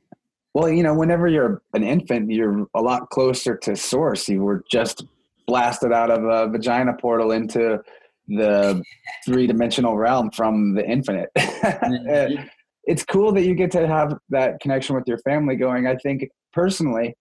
[0.55, 4.27] well you know whenever you're an infant you're a lot closer to source.
[4.27, 5.05] You were just
[5.45, 7.83] blasted out of a vagina portal into
[8.27, 8.81] the
[9.25, 11.29] three-dimensional realm from the infinite.
[11.63, 12.43] Mm-hmm.
[12.83, 16.27] it's cool that you get to have that connection with your family going i think
[16.51, 17.15] personally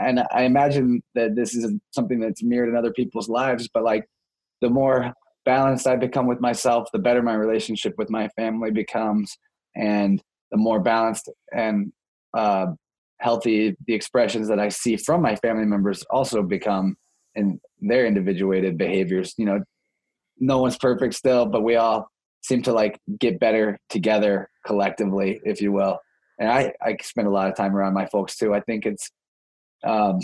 [0.00, 4.04] and i imagine that this is something that's mirrored in other people's lives but like
[4.62, 5.14] the more
[5.44, 9.36] balanced I become with myself, the better my relationship with my family becomes,
[9.76, 11.92] and the more balanced and
[12.36, 12.66] uh,
[13.20, 16.96] healthy the expressions that I see from my family members also become
[17.34, 19.34] in their individuated behaviors.
[19.36, 19.60] You know,
[20.38, 22.08] no one's perfect still, but we all
[22.42, 25.98] seem to like get better together collectively, if you will.
[26.38, 28.54] And I, I spend a lot of time around my folks too.
[28.54, 29.10] I think it's,
[29.84, 30.18] um,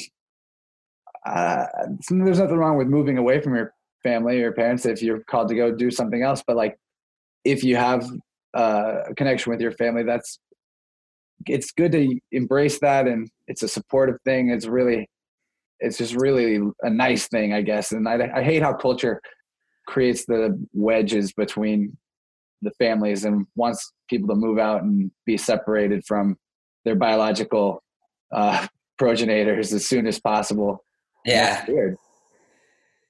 [1.27, 1.67] uh,
[2.09, 3.73] there's nothing wrong with moving away from your
[4.03, 6.77] family or parents if you're called to go do something else but like
[7.45, 8.09] if you have
[8.57, 10.39] uh, a connection with your family that's
[11.47, 14.51] it's good to embrace that and it's a supportive thing.
[14.51, 15.09] It's really
[15.79, 19.19] it's just really a nice thing i guess and i, I hate how culture
[19.87, 21.97] creates the wedges between
[22.61, 26.37] the families and wants people to move out and be separated from
[26.85, 27.83] their biological
[28.31, 28.67] uh,
[28.99, 30.85] progenitors as soon as possible.
[31.25, 31.65] Yeah.
[31.67, 31.97] Weird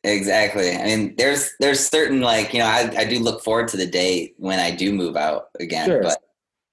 [0.03, 0.74] Exactly.
[0.74, 3.86] I mean, there's there's certain like you know I, I do look forward to the
[3.86, 6.03] day when I do move out again, sure.
[6.03, 6.18] but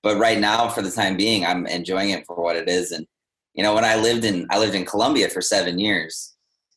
[0.02, 2.92] but right now for the time being I'm enjoying it for what it is.
[2.92, 3.06] And
[3.54, 6.36] you know when I lived in I lived in Columbia for seven years,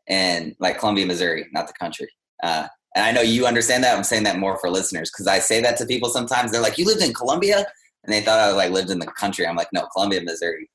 [0.08, 2.08] and like Columbia, Missouri, not the country.
[2.42, 3.96] Uh, and I know you understand that.
[3.96, 6.50] I'm saying that more for listeners because I say that to people sometimes.
[6.50, 7.64] They're like, "You lived in Columbia,"
[8.02, 9.46] and they thought I was like lived in the country.
[9.46, 10.68] I'm like, "No, Columbia, Missouri."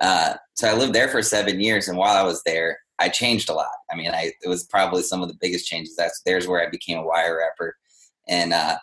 [0.00, 3.50] Uh, so I lived there for seven years, and while I was there, I changed
[3.50, 3.66] a lot.
[3.90, 5.96] I mean, I it was probably some of the biggest changes.
[5.96, 7.76] That's there's where I became a wire wrapper,
[8.28, 8.76] and uh,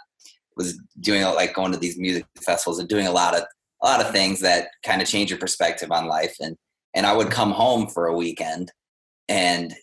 [0.57, 3.43] was doing like going to these music festivals and doing a lot of
[3.82, 6.36] a lot of things that kind of change your perspective on life.
[6.41, 6.57] And
[6.93, 8.72] and I would come home for a weekend,
[9.30, 9.74] and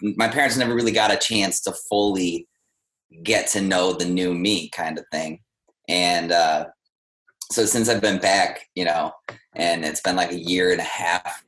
[0.00, 2.48] my parents never really got a chance to fully
[3.22, 5.40] get to know the new me, kind of thing.
[5.88, 6.66] And uh,
[7.52, 9.12] so since I've been back, you know,
[9.54, 11.44] and it's been like a year and a half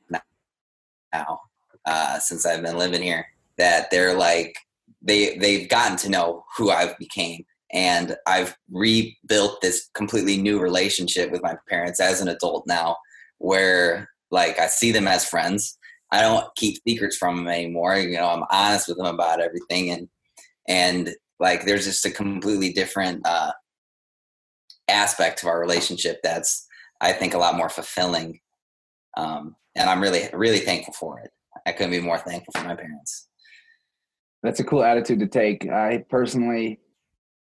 [1.11, 1.39] now
[1.87, 3.25] uh, since I've been living here
[3.57, 4.55] that they're like
[5.01, 11.31] they they've gotten to know who I've became and I've rebuilt this completely new relationship
[11.31, 12.97] with my parents as an adult now
[13.39, 15.77] where like I see them as friends.
[16.11, 17.97] I don't keep secrets from them anymore.
[17.97, 20.07] You know, I'm honest with them about everything and
[20.67, 23.51] and like there's just a completely different uh
[24.89, 26.65] aspect of our relationship that's
[27.01, 28.39] I think a lot more fulfilling.
[29.15, 31.31] Um and I'm really really thankful for it.
[31.67, 33.27] I couldn't be more thankful for my parents.
[34.41, 35.69] That's a cool attitude to take.
[35.69, 36.79] I personally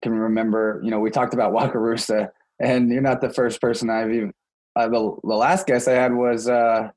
[0.03, 2.29] can remember, you know, we talked about Wakarusa,
[2.61, 4.33] and you're not the first person I've even
[4.77, 6.89] uh, the the last guest I had was, uh,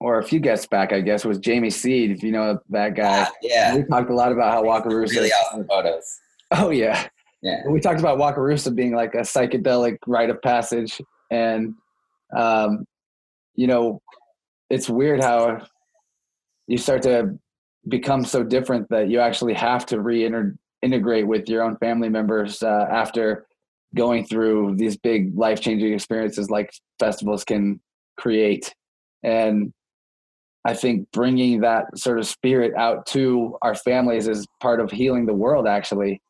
[0.00, 2.10] or a few guests back, I guess, was Jamie Seed.
[2.10, 3.76] If you know that guy, Ah, yeah.
[3.76, 5.10] we talked a lot about how Wakarusa.
[5.12, 6.18] Really awesome photos.
[6.50, 7.06] Oh yeah,
[7.42, 7.62] Yeah.
[7.68, 11.74] we talked about Wakarusa being like a psychedelic rite of passage, and
[12.36, 12.84] um,
[13.54, 14.00] you know,
[14.70, 15.64] it's weird how
[16.66, 17.38] you start to
[17.88, 22.86] become so different that you actually have to reintegrate with your own family members uh,
[22.90, 23.46] after
[23.94, 27.80] going through these big life changing experiences like festivals can
[28.16, 28.74] create,
[29.22, 29.72] and
[30.64, 35.26] I think bringing that sort of spirit out to our families is part of healing
[35.26, 36.22] the world, actually,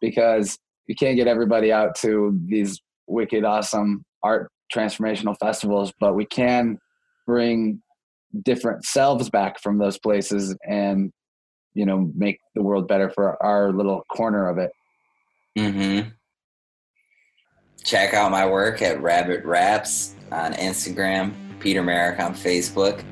[0.00, 6.26] because you can't get everybody out to these wicked, awesome art transformational festivals, but we
[6.26, 6.78] can
[7.26, 7.80] bring
[8.44, 11.12] different selves back from those places and,
[11.74, 14.70] you know, make the world better for our little corner of it.
[15.58, 16.08] Mm-hmm.
[17.84, 23.02] Check out my work at Rabbit Wraps on Instagram, Peter Merrick on Facebook.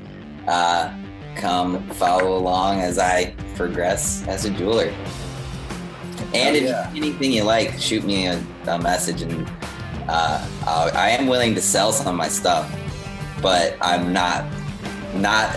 [0.47, 0.93] Uh,
[1.37, 4.95] come follow along as I progress as a jeweler.
[6.35, 6.93] And Oh, if yeah.
[6.95, 9.49] anything you like, shoot me a, a message, and
[10.09, 12.71] uh, I am willing to sell some of my stuff,
[13.41, 14.45] but I'm not
[15.21, 15.57] not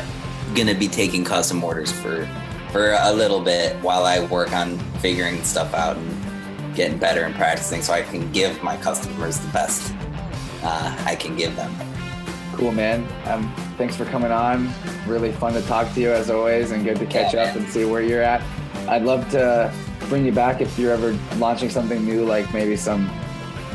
[0.55, 2.28] gonna be taking custom orders for
[2.72, 7.34] for a little bit while I work on figuring stuff out and getting better and
[7.36, 9.93] practicing, so I can give my customers the best
[10.62, 11.74] uh, I can give them.
[12.53, 13.07] Cool, man.
[13.26, 14.70] Um, thanks for coming on.
[15.07, 17.64] Really fun to talk to you as always, and good to catch Yeah, up man.
[17.64, 18.43] and see where you're at.
[18.88, 19.74] I'd love to
[20.10, 23.10] bring you back if you're ever launching something new, like maybe some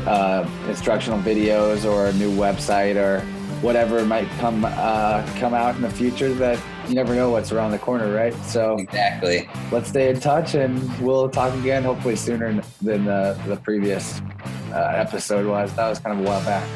[0.05, 3.25] uh, instructional videos or a new website or
[3.61, 6.33] whatever might come uh, come out in the future.
[6.33, 8.33] That you never know what's around the corner, right?
[8.45, 9.49] So Exactly.
[9.71, 11.83] let's stay in touch, and we'll talk again.
[11.83, 14.19] Hopefully sooner than the, the previous
[14.71, 15.73] uh, episode was.
[15.75, 16.67] That was kind of a while back.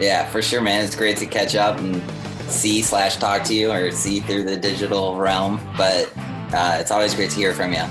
[0.00, 0.84] Yeah, for sure, man.
[0.84, 2.02] It's great to catch up and
[2.50, 5.60] see slash talk to you or see through the digital realm.
[5.76, 6.12] But
[6.52, 7.84] uh, it's always great to hear from you.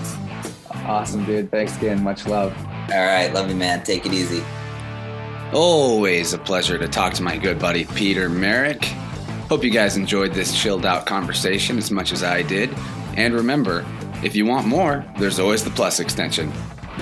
[0.86, 1.50] Awesome, dude.
[1.50, 2.04] Thanks again.
[2.04, 2.54] Much love.
[2.91, 3.84] All right, love you, man.
[3.84, 4.44] Take it easy.
[5.54, 8.86] Always a pleasure to talk to my good buddy Peter Merrick.
[9.49, 12.72] Hope you guys enjoyed this chilled out conversation as much as I did.
[13.18, 13.86] And remember,
[14.24, 16.51] if you want more, there's always the plus extension.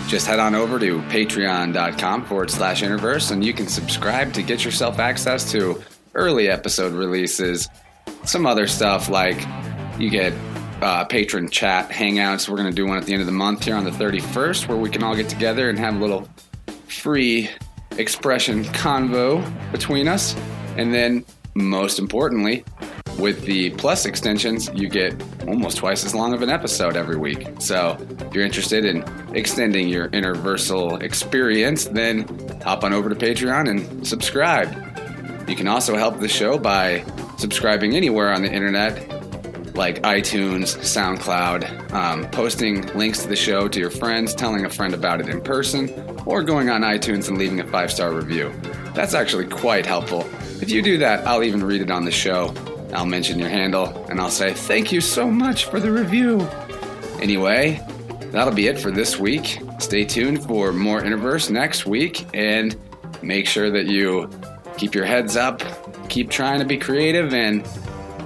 [0.07, 4.65] Just head on over to patreon.com forward slash interverse and you can subscribe to get
[4.65, 5.81] yourself access to
[6.13, 7.69] early episode releases,
[8.25, 9.47] some other stuff like
[9.97, 10.33] you get
[10.81, 12.49] uh, patron chat hangouts.
[12.49, 14.67] We're going to do one at the end of the month here on the 31st
[14.67, 16.27] where we can all get together and have a little
[16.89, 17.49] free
[18.01, 19.41] expression convo
[19.71, 20.35] between us.
[20.77, 21.23] And then,
[21.53, 22.65] most importantly,
[23.19, 27.47] with the plus extensions, you get almost twice as long of an episode every week.
[27.59, 29.03] So, if you're interested in
[29.35, 32.25] extending your interversal experience, then
[32.63, 34.69] hop on over to Patreon and subscribe.
[35.47, 37.03] You can also help the show by
[37.37, 39.20] subscribing anywhere on the internet
[39.75, 44.93] like iTunes, SoundCloud, um, posting links to the show to your friends, telling a friend
[44.93, 45.89] about it in person,
[46.25, 48.53] or going on iTunes and leaving a five star review.
[48.93, 50.21] That's actually quite helpful.
[50.61, 52.53] If you do that, I'll even read it on the show.
[52.93, 56.41] I'll mention your handle and I'll say, Thank you so much for the review.
[57.21, 57.79] Anyway,
[58.31, 59.61] that'll be it for this week.
[59.79, 62.75] Stay tuned for more Interverse next week and
[63.21, 64.29] make sure that you
[64.77, 65.61] keep your heads up,
[66.09, 67.65] keep trying to be creative, and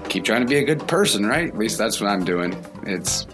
[0.09, 1.47] keep trying to be a good person, right?
[1.47, 2.55] At least that's what I'm doing.
[2.83, 3.27] It's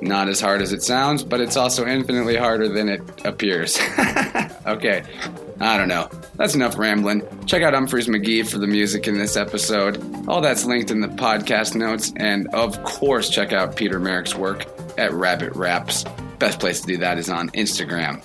[0.00, 3.78] not as hard as it sounds, but it's also infinitely harder than it appears.
[4.66, 5.02] okay,
[5.60, 6.08] I don't know.
[6.36, 7.22] That's enough rambling.
[7.46, 10.28] Check out Humphreys McGee for the music in this episode.
[10.28, 14.66] All that's linked in the podcast notes, and of course, check out Peter Merrick's work
[14.98, 16.04] at Rabbit Wraps.
[16.38, 18.22] Best place to do that is on Instagram.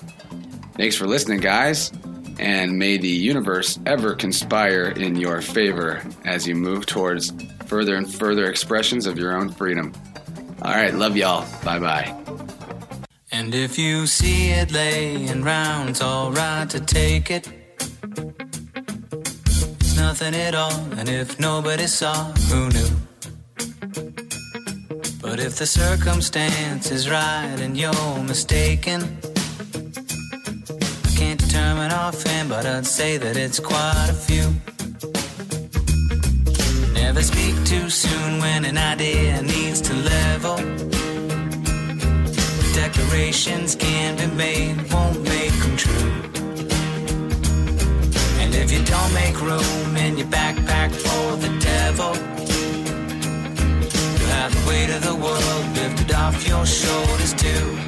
[0.76, 1.91] Thanks for listening, guys,
[2.39, 7.33] and may the universe ever conspire in your favor as you move towards
[7.65, 9.93] further and further expressions of your own freedom.
[10.61, 11.45] All right, love y'all.
[11.63, 12.15] Bye bye.
[13.31, 17.47] And if you see it laying round, it's alright to take it.
[19.81, 22.89] It's nothing at all, and if nobody saw, who knew?
[25.21, 29.19] But if the circumstance is right and you're mistaken,
[32.10, 34.45] offhand, but I'd say that it's quite a few.
[36.93, 40.57] Never speak too soon when an idea needs to level.
[42.74, 46.12] Declarations can be made, won't make them true.
[48.41, 52.14] And if you don't make room in your backpack for the devil,
[54.18, 57.80] you'll have the weight of the world lifted off your shoulders too.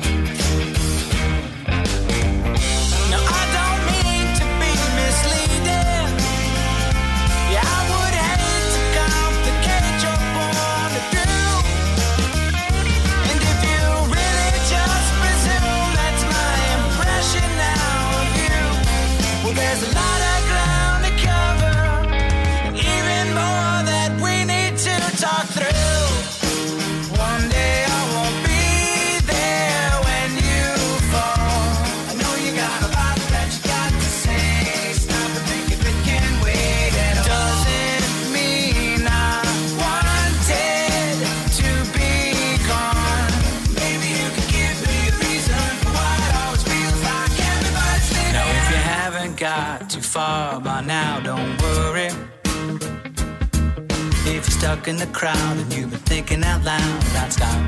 [54.87, 57.61] in the crowd and you've been thinking out loud about stop.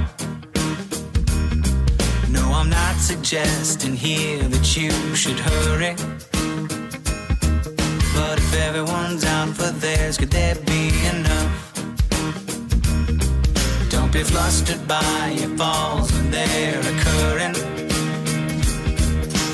[2.30, 5.96] No, I'm not suggesting here that you should hurry.
[8.16, 11.74] But if everyone's out for theirs, could there be enough?
[13.90, 17.56] Don't be flustered by your falls when they're occurring.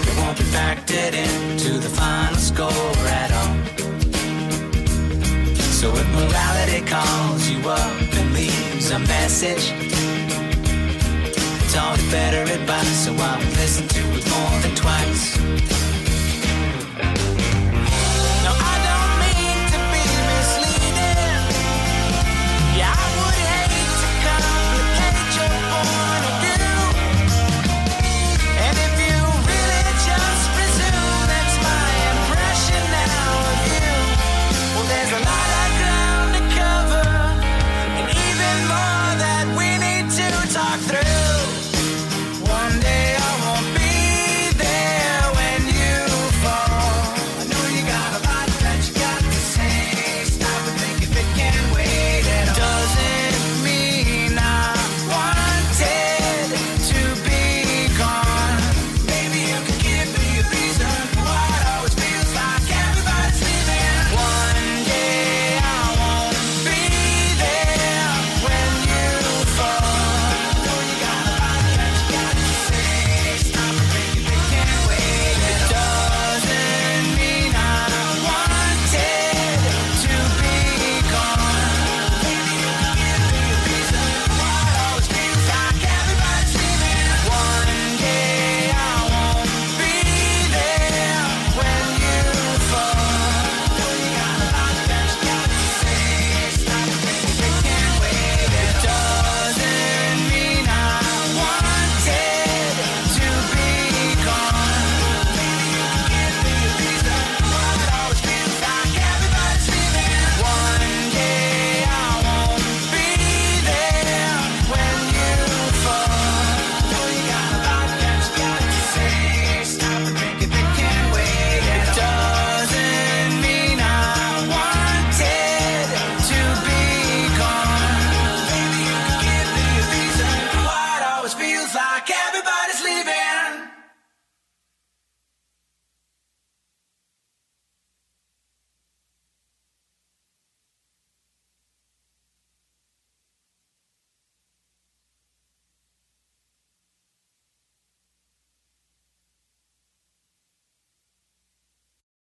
[0.08, 3.89] It won't be factored into the final score at all.
[5.80, 9.70] So if morality calls you up and leaves a message,
[11.72, 13.06] talk better advice.
[13.06, 15.38] So I'll listen to it more than twice.